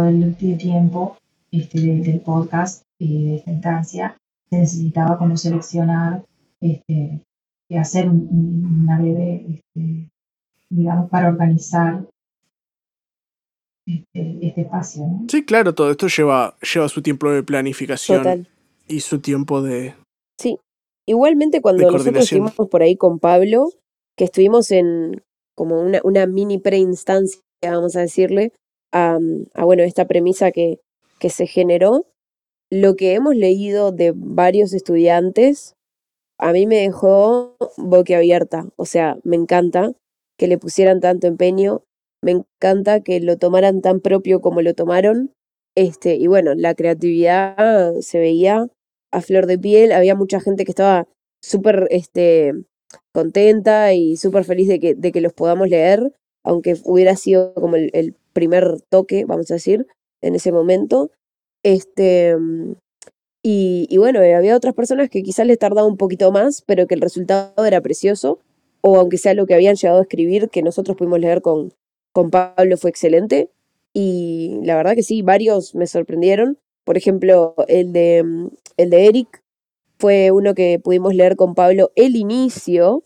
del, 0.04 0.36
tiempo 0.36 1.18
este, 1.52 1.80
del, 1.80 2.20
podcast 2.22 2.82
y 3.00 3.26
de 3.26 3.36
esta 3.36 3.52
instancia, 3.52 4.18
se 4.50 4.58
necesitaba 4.58 5.18
como 5.18 5.38
seleccionar 5.38 6.26
este, 6.62 7.22
y 7.70 7.78
hacer 7.78 8.10
un, 8.10 8.82
una 8.84 9.00
breve, 9.00 9.46
este, 9.50 10.10
digamos, 10.70 11.10
para 11.10 11.30
organizar 11.30 12.06
este, 13.86 14.38
este 14.42 14.62
espacio. 14.62 15.08
¿no? 15.08 15.26
Sí, 15.30 15.46
claro, 15.46 15.74
todo 15.74 15.92
esto 15.92 16.08
lleva, 16.08 16.58
lleva 16.62 16.90
su 16.90 17.02
tiempo 17.02 17.32
de 17.32 17.44
planificación 17.44 18.20
Total. 18.20 18.48
y 18.88 19.00
su 19.02 19.20
tiempo 19.20 19.62
de... 19.62 19.96
Sí, 20.40 20.60
igualmente 21.08 21.62
cuando 21.62 21.92
nosotros 21.92 22.24
estuvimos 22.24 22.54
por 22.54 22.82
ahí 22.82 22.96
con 22.96 23.20
Pablo, 23.20 23.70
que 24.18 24.26
estuvimos 24.26 24.72
en 24.72 25.24
como 25.56 25.82
una, 25.82 26.00
una 26.04 26.28
mini 26.28 26.60
preinstancia, 26.60 27.42
vamos 27.64 27.96
a 27.96 28.02
decirle, 28.02 28.54
a, 28.94 29.18
a, 29.56 29.66
bueno, 29.66 29.84
esta 29.84 30.06
premisa 30.06 30.52
que, 30.52 30.80
que 31.20 31.30
se 31.30 31.48
generó, 31.48 32.06
lo 32.70 32.96
que 32.96 33.14
hemos 33.14 33.36
leído 33.36 33.92
de 33.92 34.14
varios 34.16 34.74
estudiantes 34.74 35.76
a 36.40 36.52
mí 36.54 36.68
me 36.68 36.78
dejó 36.78 37.56
boquiabierta. 37.78 38.70
O 38.76 38.86
sea, 38.86 39.18
me 39.24 39.36
encanta 39.36 39.94
que 40.38 40.48
le 40.48 40.58
pusieran 40.58 41.00
tanto 41.00 41.28
empeño, 41.28 41.84
me 42.22 42.32
encanta 42.32 43.02
que 43.02 43.20
lo 43.20 43.38
tomaran 43.38 43.82
tan 43.82 44.02
propio 44.02 44.42
como 44.42 44.62
lo 44.62 44.74
tomaron. 44.74 45.34
Este, 45.76 46.16
y 46.16 46.28
bueno, 46.28 46.54
la 46.56 46.76
creatividad 46.76 47.94
se 48.02 48.20
veía 48.20 48.68
a 49.12 49.22
flor 49.22 49.46
de 49.48 49.58
piel, 49.60 49.92
había 49.92 50.16
mucha 50.16 50.40
gente 50.40 50.66
que 50.66 50.72
estaba 50.72 51.08
súper 51.42 51.88
este, 51.92 52.54
contenta 53.14 53.94
y 53.94 54.18
súper 54.18 54.44
feliz 54.44 54.68
de 54.68 54.80
que, 54.80 54.96
de 54.96 55.12
que 55.12 55.22
los 55.22 55.34
podamos 55.34 55.70
leer, 55.70 56.14
aunque 56.44 56.76
hubiera 56.86 57.16
sido 57.16 57.54
como 57.54 57.76
el, 57.76 57.90
el 57.94 58.16
primer 58.34 58.82
toque, 58.90 59.26
vamos 59.26 59.50
a 59.52 59.56
decir, 59.56 59.88
en 60.22 60.36
ese 60.36 60.52
momento. 60.52 61.12
Este, 61.68 62.34
y, 63.44 63.88
y, 63.90 63.98
bueno, 63.98 64.20
había 64.20 64.56
otras 64.56 64.74
personas 64.74 65.10
que 65.10 65.22
quizás 65.22 65.46
les 65.46 65.60
tardaba 65.60 65.86
un 65.86 65.98
poquito 65.98 66.32
más, 66.32 66.62
pero 66.66 66.88
que 66.88 66.96
el 66.96 67.02
resultado 67.02 67.66
era 67.66 67.82
precioso, 67.82 68.40
o 68.80 68.98
aunque 68.98 69.18
sea 69.18 69.34
lo 69.34 69.46
que 69.46 69.54
habían 69.54 69.76
llegado 69.76 70.00
a 70.00 70.04
escribir, 70.04 70.50
que 70.50 70.64
nosotros 70.64 70.96
pudimos 70.96 71.20
leer 71.20 71.42
con, 71.42 71.74
con 72.14 72.30
Pablo, 72.30 72.78
fue 72.78 72.90
excelente. 72.90 73.50
Y 73.94 74.62
la 74.64 74.78
verdad 74.78 74.96
que 74.96 75.04
sí, 75.04 75.24
varios 75.24 75.76
me 75.76 75.88
sorprendieron. 75.88 76.58
Por 76.86 76.96
ejemplo, 76.96 77.54
el 77.68 77.92
de, 77.92 78.50
el 78.78 78.90
de 78.90 79.06
Eric 79.08 79.44
fue 80.00 80.32
uno 80.32 80.54
que 80.54 80.80
pudimos 80.82 81.16
leer 81.16 81.36
con 81.36 81.54
Pablo 81.54 81.92
el 81.96 82.16
inicio. 82.16 83.04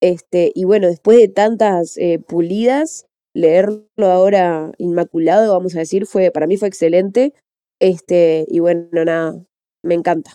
Este, 0.00 0.50
y 0.56 0.64
bueno, 0.64 0.88
después 0.88 1.18
de 1.18 1.28
tantas 1.28 1.96
eh, 1.98 2.18
pulidas, 2.18 3.06
leerlo 3.32 3.86
ahora 4.00 4.72
inmaculado, 4.78 5.52
vamos 5.52 5.76
a 5.76 5.80
decir, 5.80 6.06
fue, 6.06 6.32
para 6.32 6.48
mí 6.48 6.56
fue 6.56 6.66
excelente. 6.66 7.32
Este, 7.82 8.46
y 8.46 8.60
bueno, 8.60 8.86
nada, 8.92 9.44
me 9.82 9.94
encanta. 9.94 10.30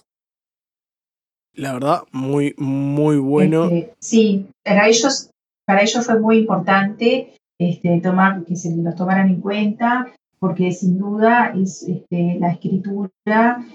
La 1.53 1.71
verdad, 1.71 2.03
muy, 2.11 2.53
muy 2.57 3.15
bueno. 3.19 3.69
Este, 3.69 3.95
sí, 3.99 4.47
para 4.65 4.89
ellos, 4.89 5.31
para 5.65 5.81
ellos 5.81 6.05
fue 6.05 6.19
muy 6.19 6.39
importante 6.39 7.37
este, 7.57 8.01
tomar, 8.01 8.43
que 8.43 8.57
se 8.57 8.75
los 8.75 8.95
tomaran 8.95 9.29
en 9.29 9.39
cuenta, 9.39 10.13
porque 10.39 10.73
sin 10.73 10.99
duda 10.99 11.53
es 11.55 11.83
este, 11.83 12.37
la 12.37 12.51
escritura 12.51 13.65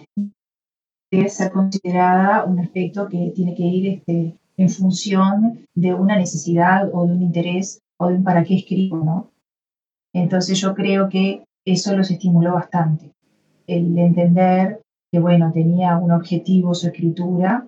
debe 1.10 1.28
ser 1.30 1.50
considerada 1.50 2.44
un 2.44 2.60
aspecto 2.60 3.08
que 3.08 3.32
tiene 3.34 3.54
que 3.54 3.62
ir 3.62 3.86
este, 3.86 4.36
en 4.58 4.68
función 4.68 5.64
de 5.74 5.94
una 5.94 6.18
necesidad 6.18 6.90
o 6.92 7.06
de 7.06 7.14
un 7.14 7.22
interés 7.22 7.80
o 7.98 8.08
de 8.08 8.16
un 8.16 8.22
para 8.22 8.44
qué 8.44 8.56
escribo, 8.56 8.98
¿no? 8.98 9.30
Entonces 10.14 10.60
yo 10.60 10.74
creo 10.74 11.08
que 11.08 11.44
eso 11.64 11.96
los 11.96 12.10
estimuló 12.10 12.52
bastante, 12.52 13.11
el 13.66 13.96
entender 13.98 14.80
que, 15.10 15.20
bueno, 15.20 15.52
tenía 15.52 15.96
un 15.96 16.12
objetivo 16.12 16.74
su 16.74 16.88
escritura, 16.88 17.66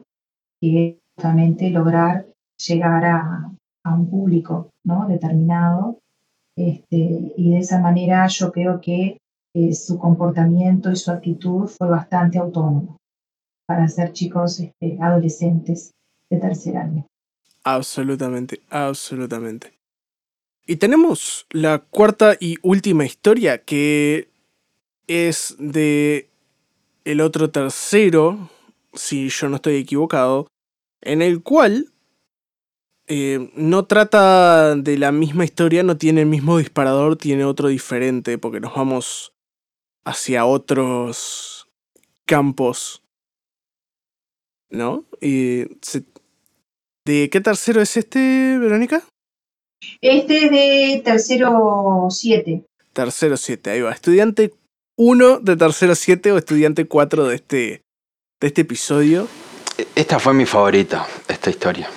que 0.60 0.88
es 0.88 0.96
justamente 1.16 1.70
lograr 1.70 2.26
llegar 2.56 3.04
a, 3.04 3.52
a 3.84 3.94
un 3.94 4.08
público 4.08 4.70
¿no? 4.84 5.06
determinado. 5.08 5.98
Este, 6.56 7.32
y 7.36 7.50
de 7.50 7.58
esa 7.58 7.80
manera 7.80 8.26
yo 8.28 8.52
creo 8.52 8.80
que 8.80 9.18
eh, 9.54 9.72
su 9.74 9.98
comportamiento 9.98 10.90
y 10.90 10.96
su 10.96 11.10
actitud 11.10 11.68
fue 11.68 11.88
bastante 11.88 12.38
autónomo 12.38 12.96
para 13.66 13.88
ser 13.88 14.12
chicos 14.12 14.60
este, 14.60 14.98
adolescentes 15.00 15.92
de 16.30 16.38
tercer 16.38 16.76
año. 16.76 17.06
Absolutamente, 17.64 18.60
absolutamente. 18.68 19.72
Y 20.66 20.76
tenemos 20.76 21.46
la 21.50 21.78
cuarta 21.78 22.36
y 22.38 22.56
última 22.62 23.04
historia 23.04 23.58
que 23.58 24.28
es 25.06 25.56
de 25.58 26.28
el 27.04 27.20
otro 27.20 27.50
tercero, 27.50 28.50
si 28.94 29.28
yo 29.28 29.48
no 29.48 29.56
estoy 29.56 29.76
equivocado, 29.76 30.46
en 31.02 31.22
el 31.22 31.42
cual 31.42 31.92
eh, 33.06 33.50
no 33.54 33.84
trata 33.84 34.74
de 34.76 34.96
la 34.96 35.12
misma 35.12 35.44
historia, 35.44 35.82
no 35.82 35.98
tiene 35.98 36.22
el 36.22 36.26
mismo 36.26 36.58
disparador, 36.58 37.16
tiene 37.16 37.44
otro 37.44 37.68
diferente, 37.68 38.38
porque 38.38 38.60
nos 38.60 38.74
vamos 38.74 39.34
hacia 40.04 40.46
otros 40.46 41.68
campos. 42.24 43.02
¿No? 44.70 45.04
Y 45.20 45.66
¿De 47.06 47.28
qué 47.30 47.40
tercero 47.40 47.82
es 47.82 47.96
este, 47.98 48.58
Verónica? 48.58 49.04
Este 50.00 50.44
es 50.44 50.50
de 50.50 51.02
tercero 51.04 52.08
7. 52.10 52.64
Tercero 52.94 53.36
7, 53.36 53.70
ahí 53.70 53.82
va. 53.82 53.92
Estudiante 53.92 54.54
1 54.96 55.40
de 55.40 55.56
tercero 55.56 55.94
7 55.94 56.32
o 56.32 56.38
estudiante 56.38 56.86
4 56.86 57.26
de 57.26 57.34
este, 57.34 57.82
de 58.40 58.46
este 58.46 58.60
episodio. 58.60 59.26
Esta 59.96 60.20
fue 60.20 60.34
mi 60.34 60.46
favorita, 60.46 61.04
esta 61.26 61.50
historia. 61.50 61.88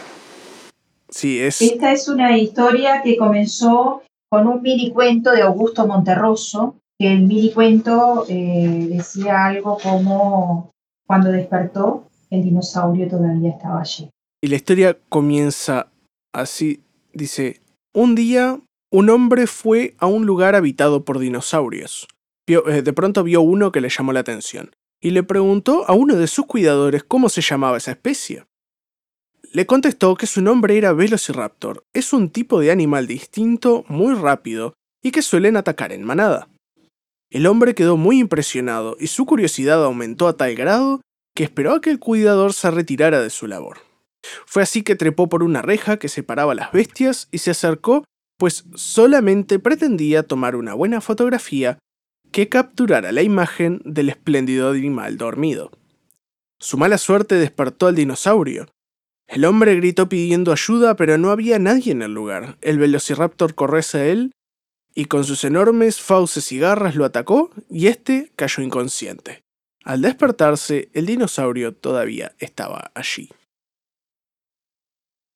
Sí, 1.10 1.40
es. 1.40 1.62
Esta 1.62 1.92
es 1.92 2.08
una 2.08 2.38
historia 2.38 3.02
que 3.04 3.18
comenzó 3.18 4.02
con 4.30 4.48
un 4.48 4.62
mini 4.64 4.92
cuento 4.92 5.32
de 5.32 5.44
Augusto 5.44 5.86
Monterroso, 5.86 6.78
que 7.00 7.14
el 7.14 7.22
mini 7.22 7.54
cuento 7.54 8.26
eh, 8.30 8.88
decía 8.90 9.46
algo 9.46 9.78
como 9.78 10.72
cuando 11.06 11.32
despertó, 11.32 12.10
el 12.32 12.44
dinosaurio 12.44 13.08
todavía 13.08 13.52
estaba 13.52 13.82
allí. 13.82 14.10
Y 14.42 14.48
la 14.48 14.56
historia 14.56 14.98
comienza 15.08 15.88
así, 16.34 16.82
dice, 17.14 17.62
un 17.94 18.16
día 18.16 18.60
un 18.92 19.10
hombre 19.10 19.48
fue 19.48 19.96
a 20.00 20.08
un 20.08 20.26
lugar 20.26 20.56
habitado 20.56 21.06
por 21.06 21.20
dinosaurios. 21.20 22.08
Eh, 22.48 22.82
de 22.82 22.94
pronto 22.94 23.24
vio 23.24 23.42
uno 23.42 23.72
que 23.72 23.82
le 23.82 23.90
llamó 23.90 24.14
la 24.14 24.22
atención 24.22 24.72
y 25.02 25.12
le 25.12 25.24
preguntó 25.24 25.86
a 25.88 25.94
uno 25.94 26.16
de 26.16 26.28
sus 26.28 26.46
cuidadores 26.46 27.04
cómo 27.04 27.30
se 27.30 27.42
llamaba 27.42 27.78
esa 27.78 27.92
especie. 27.92 28.46
Le 29.52 29.66
contestó 29.66 30.16
que 30.16 30.28
su 30.28 30.42
nombre 30.42 30.78
era 30.78 30.94
Velociraptor. 30.94 31.84
Es 31.94 32.14
un 32.14 32.30
tipo 32.30 32.60
de 32.60 32.72
animal 32.72 33.08
distinto, 33.08 33.86
muy 33.88 34.16
rápido 34.16 34.74
y 35.04 35.12
que 35.12 35.22
suelen 35.22 35.58
atacar 35.58 35.92
en 35.92 36.04
manada. 36.04 36.50
El 37.30 37.46
hombre 37.46 37.76
quedó 37.76 37.98
muy 37.98 38.20
impresionado 38.20 38.96
y 39.00 39.08
su 39.08 39.26
curiosidad 39.26 39.84
aumentó 39.84 40.28
a 40.28 40.38
tal 40.38 40.56
grado 40.56 41.02
que 41.36 41.44
esperó 41.44 41.74
a 41.74 41.82
que 41.82 41.92
el 41.92 42.00
cuidador 42.00 42.54
se 42.54 42.72
retirara 42.72 43.22
de 43.22 43.30
su 43.30 43.48
labor. 43.48 43.80
Fue 44.46 44.64
así 44.64 44.82
que 44.82 44.96
trepó 44.96 45.30
por 45.30 45.44
una 45.44 45.62
reja 45.62 45.98
que 45.98 46.10
separaba 46.10 46.56
las 46.56 46.72
bestias 46.72 47.28
y 47.32 47.38
se 47.38 47.52
acercó, 47.52 48.04
pues 48.38 48.66
solamente 48.76 49.60
pretendía 49.60 50.24
tomar 50.24 50.56
una 50.56 50.74
buena 50.74 51.02
fotografía 51.02 51.78
que 52.32 52.50
capturara 52.50 53.12
la 53.12 53.22
imagen 53.22 53.82
del 53.86 54.10
espléndido 54.10 54.72
animal 54.72 55.18
dormido. 55.18 55.72
Su 56.60 56.78
mala 56.78 56.98
suerte 56.98 57.36
despertó 57.36 57.88
al 57.88 57.96
dinosaurio. 57.96 58.68
El 59.28 59.46
hombre 59.46 59.76
gritó 59.76 60.10
pidiendo 60.10 60.52
ayuda, 60.52 60.96
pero 60.96 61.18
no 61.18 61.32
había 61.32 61.60
nadie 61.60 61.92
en 61.92 62.02
el 62.02 62.14
lugar. 62.14 62.58
El 62.62 62.80
velociraptor 62.80 63.56
corrió 63.56 63.80
hacia 63.80 64.06
él 64.06 64.32
y 64.96 65.06
con 65.06 65.24
sus 65.24 65.44
enormes 65.44 66.00
fauces 66.00 66.52
y 66.52 66.60
garras 66.60 66.96
lo 66.96 67.06
atacó 67.06 67.52
y 67.70 67.88
este 67.88 68.32
cayó 68.36 68.64
inconsciente. 68.64 69.44
Al 69.84 70.02
despertarse, 70.02 70.90
el 70.94 71.06
dinosaurio 71.06 71.74
todavía 71.74 72.34
estaba 72.40 72.92
allí 72.96 73.30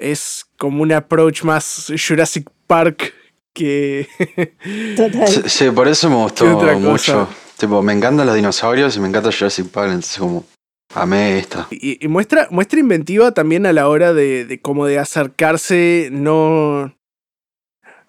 es 0.02 0.46
como 0.58 0.82
un 0.82 0.92
approach 0.92 1.44
más 1.44 1.92
Jurassic 1.96 2.50
Park 2.68 3.14
que... 3.54 4.08
Total. 4.96 5.28
Sí, 5.28 5.70
por 5.72 5.88
eso 5.88 6.10
me 6.10 6.16
gustó 6.16 6.46
mucho. 6.80 7.28
Tipo, 7.58 7.82
me 7.82 7.94
encantan 7.94 8.26
los 8.26 8.36
dinosaurios 8.36 8.96
y 8.98 9.00
me 9.00 9.08
encanta 9.08 9.32
Jurassic 9.32 9.68
Park, 9.68 9.88
entonces 9.88 10.18
como 10.18 10.46
amé 10.94 11.40
esta. 11.40 11.68
Y, 11.72 12.08
muestra, 12.08 12.48
muestra 12.50 12.80
inventiva 12.80 13.32
también 13.32 13.66
a 13.66 13.74
la 13.74 13.88
hora 13.88 14.14
de, 14.14 14.46
de 14.46 14.60
como 14.62 14.86
de 14.86 15.00
acercarse, 15.00 16.10
no... 16.12 16.96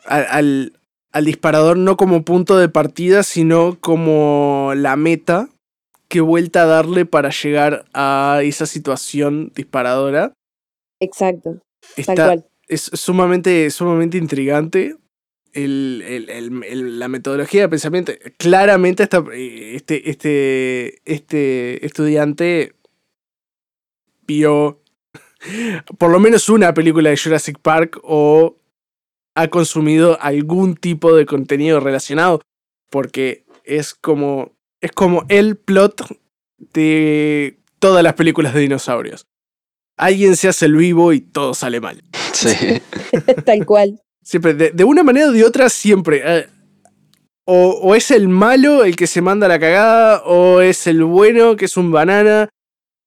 Al, 0.04 0.72
al 1.12 1.24
disparador 1.26 1.76
no 1.76 1.96
como 1.96 2.24
punto 2.24 2.56
de 2.56 2.68
partida, 2.68 3.22
sino 3.22 3.78
como 3.80 4.72
la 4.74 4.96
meta 4.96 5.48
que 6.08 6.20
vuelta 6.20 6.62
a 6.62 6.66
darle 6.66 7.06
para 7.06 7.30
llegar 7.30 7.86
a 7.94 8.40
esa 8.42 8.66
situación 8.66 9.50
disparadora. 9.54 10.34
Exacto. 11.00 11.62
Está, 11.96 12.36
Es 12.68 12.90
sumamente, 12.94 13.70
sumamente 13.70 14.18
intrigante. 14.18 14.96
La 15.54 17.08
metodología 17.08 17.62
de 17.62 17.68
pensamiento. 17.68 18.12
Claramente 18.38 19.04
este, 19.04 20.10
este, 20.10 21.00
este 21.04 21.84
estudiante 21.84 22.74
vio 24.26 24.82
por 25.98 26.10
lo 26.10 26.20
menos 26.20 26.48
una 26.48 26.72
película 26.74 27.10
de 27.10 27.16
Jurassic 27.16 27.58
Park 27.58 28.00
o 28.02 28.56
ha 29.34 29.48
consumido 29.48 30.18
algún 30.20 30.76
tipo 30.76 31.14
de 31.14 31.26
contenido 31.26 31.80
relacionado. 31.80 32.40
Porque 32.90 33.44
es 33.64 33.94
como. 33.94 34.52
Es 34.80 34.92
como 34.92 35.24
el 35.28 35.56
plot 35.56 36.18
de 36.58 37.58
todas 37.78 38.02
las 38.02 38.14
películas 38.14 38.52
de 38.52 38.60
dinosaurios 38.60 39.26
alguien 40.02 40.36
se 40.36 40.48
hace 40.48 40.66
el 40.66 40.76
vivo 40.76 41.12
y 41.12 41.20
todo 41.20 41.54
sale 41.54 41.80
mal. 41.80 42.02
Sí. 42.32 42.82
Tal 43.44 43.64
cual. 43.64 44.01
Siempre, 44.22 44.54
de, 44.54 44.84
una 44.84 45.02
manera 45.02 45.28
o 45.28 45.32
de 45.32 45.44
otra, 45.44 45.68
siempre. 45.68 46.22
Eh, 46.24 46.46
o, 47.44 47.94
es 47.94 48.10
el 48.10 48.28
malo 48.28 48.84
el 48.84 48.94
que 48.94 49.06
se 49.06 49.20
manda 49.20 49.48
la 49.48 49.58
cagada, 49.58 50.22
o 50.24 50.60
es 50.60 50.86
el 50.86 51.04
bueno 51.04 51.56
que 51.56 51.64
es 51.64 51.76
un 51.76 51.90
banana. 51.90 52.48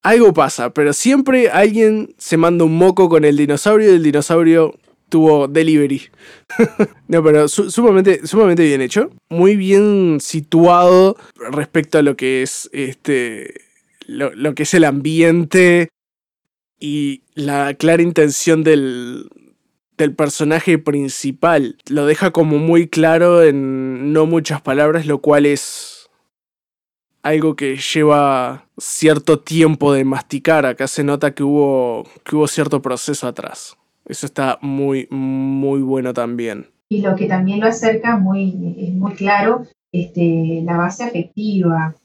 Algo 0.03 0.33
pasa, 0.33 0.71
pero 0.71 0.93
siempre 0.93 1.49
alguien 1.49 2.13
se 2.17 2.37
manda 2.37 2.63
un 2.63 2.77
moco 2.77 3.09
con 3.09 3.25
el 3.25 3.37
dinosaurio 3.37 3.91
y 3.91 3.95
el 3.95 4.03
dinosaurio 4.03 4.75
tuvo 5.09 5.47
delivery. 5.47 6.09
no, 7.07 7.23
pero 7.23 7.47
sumamente, 7.47 8.27
sumamente 8.27 8.63
bien 8.63 8.81
hecho. 8.81 9.09
Muy 9.29 9.55
bien 9.55 10.19
situado 10.19 11.17
respecto 11.51 11.97
a 11.97 12.01
lo 12.03 12.15
que 12.15 12.43
es 12.43 12.69
este. 12.71 13.61
lo 14.07 14.53
que 14.53 14.63
es 14.63 14.73
el 14.73 14.83
ambiente 14.83 15.89
y 16.79 17.23
la 17.33 17.73
clara 17.73 18.03
intención 18.03 18.63
del, 18.63 19.29
del 19.97 20.15
personaje 20.15 20.77
principal. 20.77 21.77
Lo 21.89 22.05
deja 22.05 22.31
como 22.31 22.57
muy 22.57 22.87
claro 22.87 23.43
en 23.43 24.13
no 24.13 24.25
muchas 24.25 24.61
palabras, 24.61 25.05
lo 25.05 25.19
cual 25.19 25.45
es 25.45 26.09
algo 27.23 27.55
que 27.55 27.77
lleva 27.77 28.67
cierto 28.77 29.39
tiempo 29.39 29.93
de 29.93 30.05
masticar. 30.05 30.65
Acá 30.65 30.87
se 30.87 31.03
nota 31.03 31.33
que 31.33 31.43
hubo, 31.43 32.03
que 32.23 32.35
hubo 32.35 32.47
cierto 32.47 32.81
proceso 32.81 33.27
atrás. 33.27 33.77
Eso 34.05 34.25
está 34.25 34.59
muy, 34.61 35.07
muy 35.09 35.81
bueno 35.81 36.13
también. 36.13 36.67
Y 36.89 37.01
lo 37.01 37.15
que 37.15 37.25
también 37.25 37.59
lo 37.59 37.67
acerca 37.67 38.17
muy, 38.17 38.75
es 38.77 38.93
muy 38.93 39.13
claro, 39.13 39.65
este, 39.91 40.61
la 40.63 40.77
base 40.77 41.03
afectiva, 41.03 41.95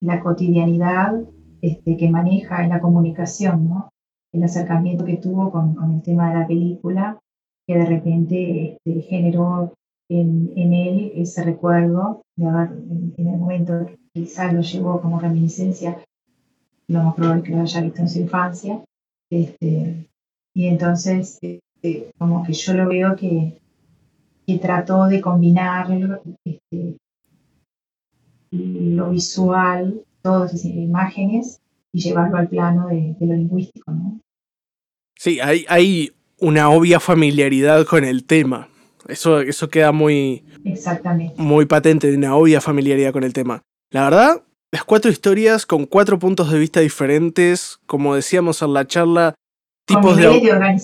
la 0.00 0.20
cotidianidad 0.20 1.14
este, 1.62 1.96
que 1.96 2.10
maneja 2.10 2.62
en 2.62 2.68
la 2.68 2.80
comunicación, 2.80 3.68
¿no? 3.68 3.88
el 4.36 4.44
acercamiento 4.44 5.04
que 5.04 5.16
tuvo 5.16 5.50
con, 5.50 5.76
el 5.94 6.02
tema 6.02 6.28
de 6.28 6.40
la 6.40 6.46
película, 6.46 7.18
que 7.66 7.76
de 7.76 7.86
repente 7.86 8.78
este, 8.84 9.02
generó 9.02 9.74
en, 10.08 10.52
él 10.56 11.12
ese 11.16 11.42
recuerdo 11.42 12.22
de 12.36 12.46
haber, 12.46 12.70
en, 12.70 13.12
el 13.16 13.24
momento 13.24 13.86
que 13.86 13.96
quizás 14.14 14.52
lo 14.52 14.60
llevó 14.60 15.00
como 15.00 15.18
reminiscencia, 15.18 16.02
lo 16.88 17.02
más 17.02 17.14
probable 17.16 17.42
que 17.42 17.52
lo 17.52 17.62
haya 17.62 17.80
visto 17.80 18.02
en 18.02 18.08
su 18.08 18.20
infancia. 18.20 18.84
Este, 19.30 20.08
y 20.54 20.66
entonces, 20.66 21.38
este, 21.42 22.10
como 22.18 22.44
que 22.44 22.52
yo 22.52 22.74
lo 22.74 22.88
veo 22.88 23.16
que, 23.16 23.58
que 24.46 24.58
trató 24.58 25.06
de 25.06 25.20
combinar 25.20 25.88
este, 26.44 26.96
lo 28.52 29.10
visual, 29.10 30.04
todas 30.22 30.54
esas 30.54 30.70
imágenes, 30.70 31.60
y 31.92 32.00
llevarlo 32.00 32.36
al 32.36 32.48
plano 32.48 32.88
de, 32.88 33.16
de 33.18 33.26
lo 33.26 33.34
lingüístico, 33.34 33.90
¿no? 33.90 34.20
Sí, 35.18 35.40
hay, 35.40 35.64
hay 35.68 36.15
una 36.38 36.70
obvia 36.70 37.00
familiaridad 37.00 37.86
con 37.86 38.04
el 38.04 38.24
tema. 38.24 38.68
Eso, 39.08 39.40
eso 39.40 39.68
queda 39.68 39.92
muy, 39.92 40.44
Exactamente. 40.64 41.40
muy 41.40 41.66
patente, 41.66 42.14
una 42.14 42.34
obvia 42.34 42.60
familiaridad 42.60 43.12
con 43.12 43.24
el 43.24 43.32
tema. 43.32 43.62
La 43.90 44.04
verdad, 44.04 44.42
las 44.72 44.84
cuatro 44.84 45.10
historias 45.10 45.64
con 45.64 45.86
cuatro 45.86 46.18
puntos 46.18 46.50
de 46.50 46.58
vista 46.58 46.80
diferentes, 46.80 47.78
como 47.86 48.14
decíamos 48.14 48.62
en 48.62 48.74
la 48.74 48.86
charla, 48.86 49.34
tipos 49.86 50.14
con 50.14 50.20
de, 50.20 50.80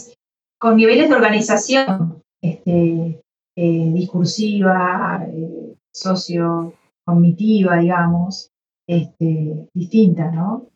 con 0.59 0.77
niveles 0.77 1.09
de 1.09 1.15
organización 1.15 2.23
este, 2.41 3.21
eh, 3.57 3.91
discursiva, 3.93 5.27
eh, 5.29 5.75
socio-cognitiva, 5.93 7.79
digamos, 7.79 8.51
este, 8.87 9.69
distinta, 9.75 10.31
¿no? 10.31 10.69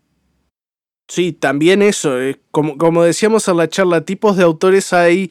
Sí, 1.09 1.33
también 1.33 1.83
eso, 1.83 2.21
eh, 2.21 2.41
como, 2.51 2.77
como 2.79 3.05
decíamos 3.05 3.47
en 3.49 3.57
la 3.57 3.69
charla, 3.69 4.01
tipos 4.05 4.37
de 4.37 4.43
autores 4.43 4.93
hay 4.93 5.31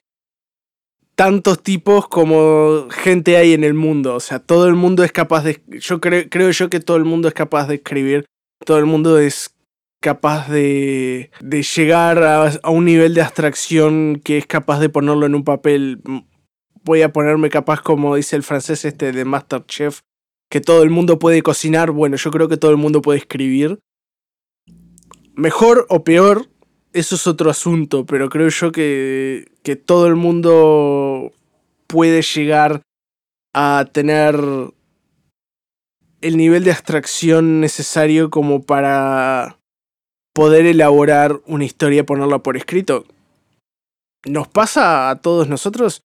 tantos 1.15 1.63
tipos 1.63 2.07
como 2.07 2.87
gente 2.89 3.37
hay 3.37 3.53
en 3.53 3.63
el 3.63 3.73
mundo. 3.73 4.15
O 4.15 4.19
sea, 4.19 4.39
todo 4.39 4.67
el 4.67 4.75
mundo 4.75 5.03
es 5.03 5.11
capaz 5.11 5.43
de. 5.43 5.61
Yo 5.67 5.99
creo, 5.99 6.29
creo 6.29 6.51
yo 6.51 6.69
que 6.69 6.79
todo 6.79 6.97
el 6.97 7.05
mundo 7.05 7.27
es 7.27 7.33
capaz 7.33 7.67
de 7.67 7.75
escribir. 7.75 8.25
Todo 8.65 8.77
el 8.77 8.85
mundo 8.85 9.17
es 9.17 9.55
capaz 10.01 10.49
de, 10.49 11.31
de 11.39 11.63
llegar 11.63 12.21
a, 12.23 12.51
a, 12.61 12.69
un 12.69 12.85
nivel 12.85 13.13
de 13.13 13.21
abstracción 13.21 14.21
que 14.23 14.37
es 14.37 14.45
capaz 14.45 14.79
de 14.79 14.89
ponerlo 14.89 15.25
en 15.25 15.35
un 15.35 15.43
papel. 15.43 16.01
Voy 16.83 17.01
a 17.01 17.11
ponerme 17.11 17.49
capaz, 17.49 17.81
como 17.81 18.15
dice 18.15 18.35
el 18.35 18.43
francés 18.43 18.85
este 18.85 19.11
de 19.11 19.25
Masterchef, 19.25 20.01
que 20.49 20.61
todo 20.61 20.83
el 20.83 20.89
mundo 20.89 21.17
puede 21.17 21.41
cocinar. 21.41 21.91
Bueno, 21.91 22.17
yo 22.17 22.31
creo 22.31 22.47
que 22.47 22.57
todo 22.57 22.71
el 22.71 22.77
mundo 22.77 23.01
puede 23.01 23.19
escribir. 23.19 23.79
Mejor 25.35 25.85
o 25.89 26.03
peor, 26.03 26.47
eso 26.93 27.15
es 27.15 27.27
otro 27.27 27.49
asunto, 27.49 28.05
pero 28.05 28.29
creo 28.29 28.47
yo 28.47 28.71
que, 28.71 29.51
que 29.63 29.75
todo 29.75 30.07
el 30.07 30.15
mundo 30.15 31.33
puede 31.87 32.21
llegar 32.21 32.81
a 33.53 33.85
tener 33.91 34.35
el 36.21 36.37
nivel 36.37 36.63
de 36.63 36.71
abstracción 36.71 37.59
necesario 37.59 38.29
como 38.29 38.63
para 38.63 39.59
poder 40.33 40.65
elaborar 40.65 41.41
una 41.45 41.65
historia 41.65 42.05
ponerla 42.05 42.39
por 42.39 42.55
escrito. 42.57 43.05
Nos 44.25 44.47
pasa 44.47 45.09
a 45.09 45.21
todos 45.21 45.49
nosotros 45.49 46.01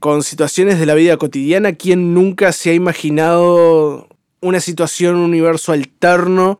con 0.00 0.22
situaciones 0.22 0.78
de 0.78 0.86
la 0.86 0.94
vida 0.94 1.16
cotidiana. 1.16 1.74
¿Quién 1.74 2.12
nunca 2.12 2.52
se 2.52 2.70
ha 2.70 2.74
imaginado 2.74 4.08
una 4.40 4.60
situación, 4.60 5.16
un 5.16 5.22
universo 5.22 5.72
alterno 5.72 6.58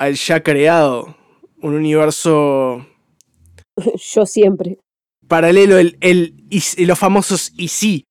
al 0.00 0.14
ya 0.14 0.42
creado? 0.42 1.14
Un 1.60 1.74
universo. 1.74 2.86
Yo 4.14 4.26
siempre. 4.26 4.78
Paralelo, 5.28 5.78
el, 5.78 5.98
el, 6.00 6.34
y, 6.50 6.84
los 6.86 6.98
famosos 6.98 7.52
y 7.56 7.68
sí. 7.68 8.06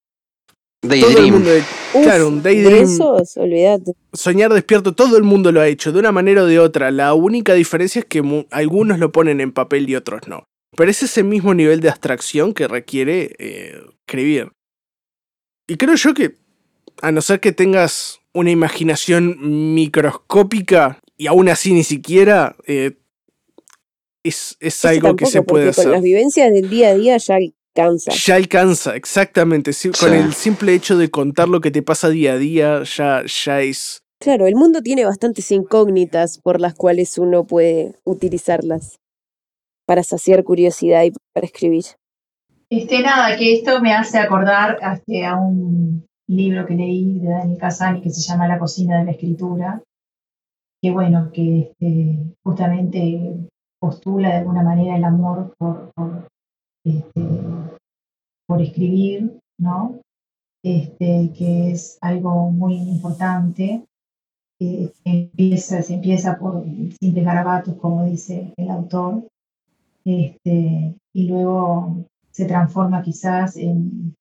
Daydream. 0.82 1.14
Todo 1.14 1.26
el 1.26 1.32
mundo, 1.34 1.50
Uf, 1.94 2.04
claro, 2.04 2.28
un 2.30 2.42
de 2.42 2.54
daydream. 2.54 2.84
esos, 2.84 3.36
olvídate. 3.36 3.94
Soñar 4.14 4.54
despierto, 4.54 4.94
todo 4.94 5.18
el 5.18 5.24
mundo 5.24 5.52
lo 5.52 5.60
ha 5.60 5.68
hecho, 5.68 5.92
de 5.92 6.00
una 6.00 6.14
manera 6.14 6.44
o 6.44 6.46
de 6.46 6.60
otra. 6.60 6.92
La 6.92 7.14
única 7.16 7.54
diferencia 7.56 8.00
es 8.00 8.06
que 8.06 8.46
algunos 8.52 9.00
lo 9.00 9.12
ponen 9.12 9.42
en 9.42 9.52
papel 9.52 9.90
y 9.90 9.96
otros 9.96 10.22
no. 10.28 10.46
Pero 10.78 10.92
es 10.92 11.04
ese 11.04 11.24
mismo 11.24 11.54
nivel 11.54 11.82
de 11.82 11.90
abstracción 11.90 12.54
que 12.54 12.68
requiere 12.68 13.36
eh, 13.40 13.82
escribir. 14.08 14.52
Y 15.68 15.76
creo 15.76 15.96
yo 15.96 16.14
que, 16.14 16.38
a 17.02 17.12
no 17.12 17.22
ser 17.22 17.40
que 17.40 17.52
tengas 17.52 18.20
una 18.34 18.52
imaginación 18.52 19.74
microscópica, 19.74 21.00
y 21.20 21.28
aún 21.28 21.50
así 21.50 21.74
ni 21.74 21.84
siquiera, 21.84 22.56
eh, 22.66 22.98
es, 24.24 24.56
es 24.62 24.86
algo 24.86 25.16
que 25.16 25.26
se 25.26 25.42
puede 25.42 25.66
porque 25.66 25.76
con 25.76 25.82
hacer. 25.82 25.92
las 25.92 26.02
vivencias 26.02 26.52
del 26.52 26.70
día 26.70 26.90
a 26.90 26.96
día 26.96 27.18
ya 27.18 27.38
cansa. 27.76 28.12
Ya 28.12 28.36
alcanza, 28.36 28.96
exactamente. 28.96 29.74
sí, 29.74 29.92
Con 29.92 30.14
el 30.14 30.34
simple 30.34 30.74
hecho 30.74 30.98
de 30.98 31.12
contar 31.12 31.50
lo 31.50 31.60
que 31.60 31.72
te 31.72 31.82
pasa 31.82 32.10
día 32.10 32.34
a 32.34 32.38
día, 32.38 32.84
ya, 32.84 33.24
ya 33.26 33.62
es 33.62 34.02
Claro, 34.22 34.48
el 34.48 34.56
mundo 34.56 34.82
tiene 34.82 35.06
bastantes 35.06 35.52
incógnitas 35.52 36.40
por 36.40 36.60
las 36.60 36.74
cuales 36.74 37.18
uno 37.18 37.46
puede 37.46 37.96
utilizarlas 38.06 39.00
para 39.86 40.04
saciar 40.04 40.44
curiosidad 40.44 41.04
y 41.04 41.12
para 41.34 41.46
escribir. 41.46 41.84
Este, 42.70 43.02
nada, 43.02 43.38
que 43.38 43.54
esto 43.54 43.82
me 43.82 43.94
hace 43.94 44.20
acordar 44.20 44.78
a 44.82 45.36
un 45.36 46.06
libro 46.28 46.66
que 46.66 46.76
leí 46.76 47.20
de 47.20 47.30
Daniel 47.30 47.58
Casani 47.60 48.02
que 48.02 48.10
se 48.10 48.22
llama 48.22 48.48
La 48.48 48.60
cocina 48.60 49.00
de 49.00 49.06
la 49.06 49.12
escritura, 49.12 49.82
que 50.82 50.92
bueno, 50.92 51.32
que 51.32 51.60
este, 51.60 52.36
justamente 52.44 53.50
postula 53.80 54.30
de 54.30 54.36
alguna 54.36 54.64
manera 54.64 54.98
el 54.98 55.04
amor 55.04 55.54
por, 55.58 55.92
por, 55.94 56.28
este, 56.86 57.22
escribir, 58.62 59.40
¿no? 59.58 60.02
Este, 60.64 61.32
que 61.38 61.72
es 61.72 61.98
algo 62.02 62.52
muy 62.52 62.76
importante. 62.76 63.86
que 64.60 64.92
empieza, 65.06 65.82
se 65.82 65.94
empieza 65.96 66.38
por 66.38 66.66
simples 67.00 67.26
garabatos, 67.26 67.76
como 67.76 68.04
dice 68.04 68.54
el 68.58 68.70
autor, 68.70 69.26
este, 70.04 70.96
y 71.14 71.28
luego 71.30 72.06
se 72.32 72.46
transforma 72.46 73.02
quizás 73.02 73.56
en, 73.56 74.16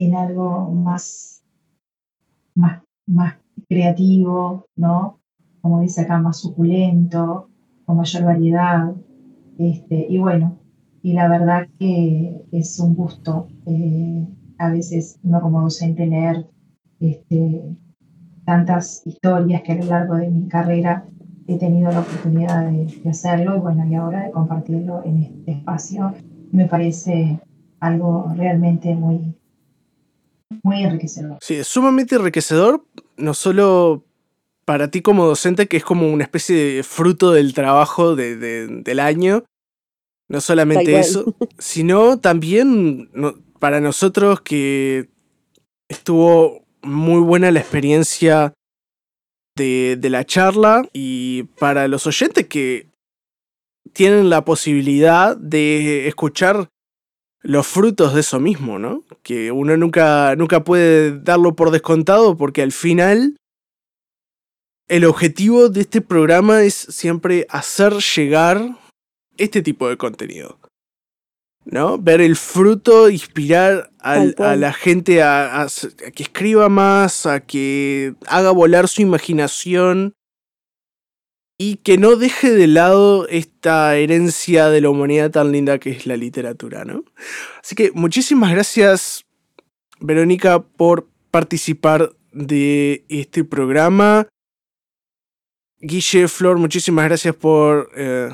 en 0.00 0.14
algo 0.16 0.70
más, 0.72 1.44
más, 2.56 2.82
más 3.06 3.36
creativo, 3.68 4.66
¿no? 4.76 5.20
Como 5.66 5.80
dice 5.80 6.02
acá, 6.02 6.18
más 6.18 6.38
suculento, 6.38 7.48
con 7.86 7.96
mayor 7.96 8.22
variedad. 8.22 8.94
Este, 9.58 10.06
y 10.08 10.16
bueno, 10.16 10.60
y 11.02 11.12
la 11.12 11.26
verdad 11.26 11.66
que 11.76 12.40
es 12.52 12.78
un 12.78 12.94
gusto 12.94 13.48
eh, 13.66 14.28
a 14.58 14.70
veces 14.70 15.18
uno 15.24 15.40
como 15.40 15.62
docente 15.62 16.06
leer 16.06 16.46
este, 17.00 17.64
tantas 18.44 19.04
historias 19.04 19.62
que 19.62 19.72
a 19.72 19.74
lo 19.74 19.86
largo 19.86 20.14
de 20.14 20.30
mi 20.30 20.46
carrera 20.46 21.04
he 21.48 21.58
tenido 21.58 21.90
la 21.90 21.98
oportunidad 21.98 22.70
de, 22.70 23.10
hacerlo 23.10 23.56
y 23.56 23.58
bueno, 23.58 23.84
y 23.86 23.96
ahora 23.96 24.22
de 24.22 24.30
compartirlo 24.30 25.02
en 25.04 25.24
este 25.24 25.50
espacio 25.50 26.14
me 26.52 26.66
parece 26.66 27.40
algo 27.80 28.32
realmente 28.36 28.94
muy, 28.94 29.34
muy 30.62 30.84
enriquecedor. 30.84 31.38
Sí, 31.40 31.54
es 31.54 31.66
sumamente 31.66 32.14
enriquecedor, 32.14 32.84
no 33.16 33.34
solo 33.34 34.05
para 34.66 34.90
ti 34.90 35.00
como 35.00 35.24
docente, 35.26 35.66
que 35.68 35.76
es 35.78 35.84
como 35.84 36.12
una 36.12 36.24
especie 36.24 36.56
de 36.56 36.82
fruto 36.82 37.32
del 37.32 37.54
trabajo 37.54 38.14
de, 38.16 38.36
de- 38.36 38.66
del 38.66 39.00
año, 39.00 39.44
no 40.28 40.40
solamente 40.40 40.90
eso, 41.00 41.34
sino 41.58 42.18
también 42.18 43.08
no- 43.14 43.34
para 43.60 43.80
nosotros 43.80 44.40
que 44.42 45.08
estuvo 45.88 46.64
muy 46.82 47.20
buena 47.20 47.50
la 47.50 47.60
experiencia 47.60 48.52
de, 49.56 49.96
de 49.98 50.10
la 50.10 50.24
charla 50.24 50.86
y 50.92 51.44
para 51.58 51.88
los 51.88 52.06
oyentes 52.06 52.46
que 52.46 52.90
tienen 53.92 54.28
la 54.28 54.44
posibilidad 54.44 55.36
de 55.36 56.08
escuchar 56.08 56.68
los 57.42 57.66
frutos 57.66 58.12
de 58.14 58.20
eso 58.20 58.40
mismo, 58.40 58.78
¿no? 58.78 59.04
Que 59.22 59.52
uno 59.52 59.76
nunca, 59.76 60.34
nunca 60.36 60.64
puede 60.64 61.18
darlo 61.20 61.54
por 61.54 61.70
descontado 61.70 62.36
porque 62.36 62.62
al 62.62 62.72
final 62.72 63.36
el 64.88 65.04
objetivo 65.04 65.68
de 65.68 65.80
este 65.82 66.00
programa 66.00 66.62
es 66.62 66.74
siempre 66.74 67.46
hacer 67.50 67.94
llegar 67.94 68.78
este 69.36 69.62
tipo 69.62 69.88
de 69.88 69.96
contenido. 69.96 70.58
¿No? 71.64 71.98
Ver 71.98 72.20
el 72.20 72.36
fruto, 72.36 73.10
inspirar 73.10 73.90
al- 73.98 74.36
a 74.38 74.54
la 74.56 74.72
gente 74.72 75.20
a, 75.22 75.62
a 75.62 75.66
s- 75.66 75.88
a 76.06 76.12
que 76.12 76.22
escriba 76.22 76.68
más, 76.68 77.26
a 77.26 77.40
que 77.40 78.14
haga 78.28 78.52
volar 78.52 78.86
su 78.86 79.02
imaginación 79.02 80.12
y 81.58 81.76
que 81.78 81.98
no 81.98 82.14
deje 82.14 82.52
de 82.52 82.68
lado 82.68 83.26
esta 83.28 83.96
herencia 83.96 84.68
de 84.68 84.80
la 84.80 84.90
humanidad 84.90 85.32
tan 85.32 85.50
linda 85.50 85.78
que 85.80 85.90
es 85.90 86.06
la 86.06 86.16
literatura, 86.16 86.84
¿no? 86.84 87.02
Así 87.62 87.74
que 87.74 87.90
muchísimas 87.92 88.52
gracias, 88.52 89.24
Verónica, 89.98 90.62
por 90.62 91.08
participar 91.32 92.14
de 92.32 93.04
este 93.08 93.42
programa. 93.42 94.28
Guille, 95.80 96.28
Flor, 96.28 96.58
muchísimas 96.58 97.04
gracias 97.04 97.34
por 97.34 97.90
eh, 97.94 98.30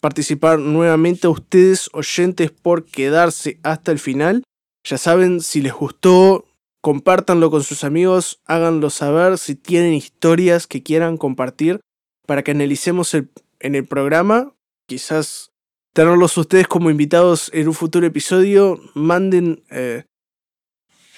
participar 0.00 0.58
nuevamente. 0.58 1.26
A 1.26 1.30
ustedes, 1.30 1.90
oyentes, 1.92 2.50
por 2.50 2.84
quedarse 2.86 3.60
hasta 3.62 3.92
el 3.92 3.98
final. 3.98 4.42
Ya 4.82 4.96
saben, 4.96 5.40
si 5.40 5.60
les 5.60 5.74
gustó, 5.74 6.46
compártanlo 6.80 7.50
con 7.50 7.62
sus 7.62 7.84
amigos, 7.84 8.40
háganlo 8.46 8.90
saber 8.90 9.36
si 9.38 9.56
tienen 9.56 9.94
historias 9.94 10.66
que 10.66 10.82
quieran 10.82 11.16
compartir 11.16 11.80
para 12.26 12.42
que 12.42 12.52
analicemos 12.52 13.12
en 13.14 13.28
el 13.60 13.86
programa. 13.86 14.54
Quizás 14.88 15.50
tenerlos 15.92 16.36
ustedes 16.38 16.68
como 16.68 16.90
invitados 16.90 17.50
en 17.52 17.68
un 17.68 17.74
futuro 17.74 18.06
episodio. 18.06 18.80
Manden 18.94 19.64
eh, 19.70 20.04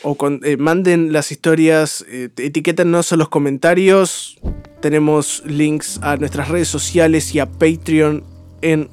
o 0.02 0.14
con- 0.14 0.40
eh, 0.44 0.56
manden 0.56 1.12
las 1.12 1.32
historias, 1.32 2.04
eh, 2.08 2.28
etiquétanos 2.36 3.10
en 3.12 3.18
los 3.18 3.28
comentarios. 3.28 4.38
Tenemos 4.80 5.42
links 5.46 5.98
a 6.02 6.16
nuestras 6.16 6.48
redes 6.48 6.68
sociales 6.68 7.34
y 7.34 7.40
a 7.40 7.46
Patreon 7.46 8.22
en 8.62 8.88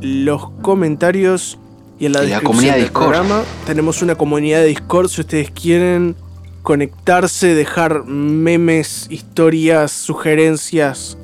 los 0.00 0.50
comentarios 0.62 1.58
y 1.98 2.06
en 2.06 2.12
la 2.12 2.20
Y 2.20 2.22
la 2.22 2.28
descripción 2.36 2.42
comunidad 2.52 2.74
del 2.74 2.82
Discord. 2.84 3.04
programa. 3.12 3.42
Tenemos 3.66 4.00
una 4.02 4.14
comunidad 4.14 4.60
de 4.60 4.66
Discord 4.68 5.08
si 5.08 5.20
ustedes 5.20 5.50
quieren 5.50 6.16
conectarse, 6.62 7.54
dejar 7.54 8.04
memes, 8.06 9.06
historias, 9.10 9.92
sugerencias. 9.92 11.18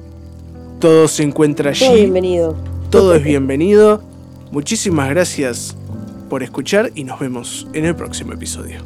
Todo 0.78 1.08
se 1.08 1.22
encuentra 1.22 1.70
allí 1.70 1.86
Todo 1.86 1.94
bienvenido. 1.94 2.56
todo 2.90 3.14
es 3.14 3.24
bienvenido. 3.24 4.02
Muchísimas 4.52 5.08
gracias 5.08 5.74
por 6.28 6.42
escuchar 6.42 6.92
y 6.94 7.04
nos 7.04 7.18
vemos 7.18 7.66
en 7.72 7.86
el 7.86 7.96
próximo 7.96 8.32
episodio. 8.34 8.80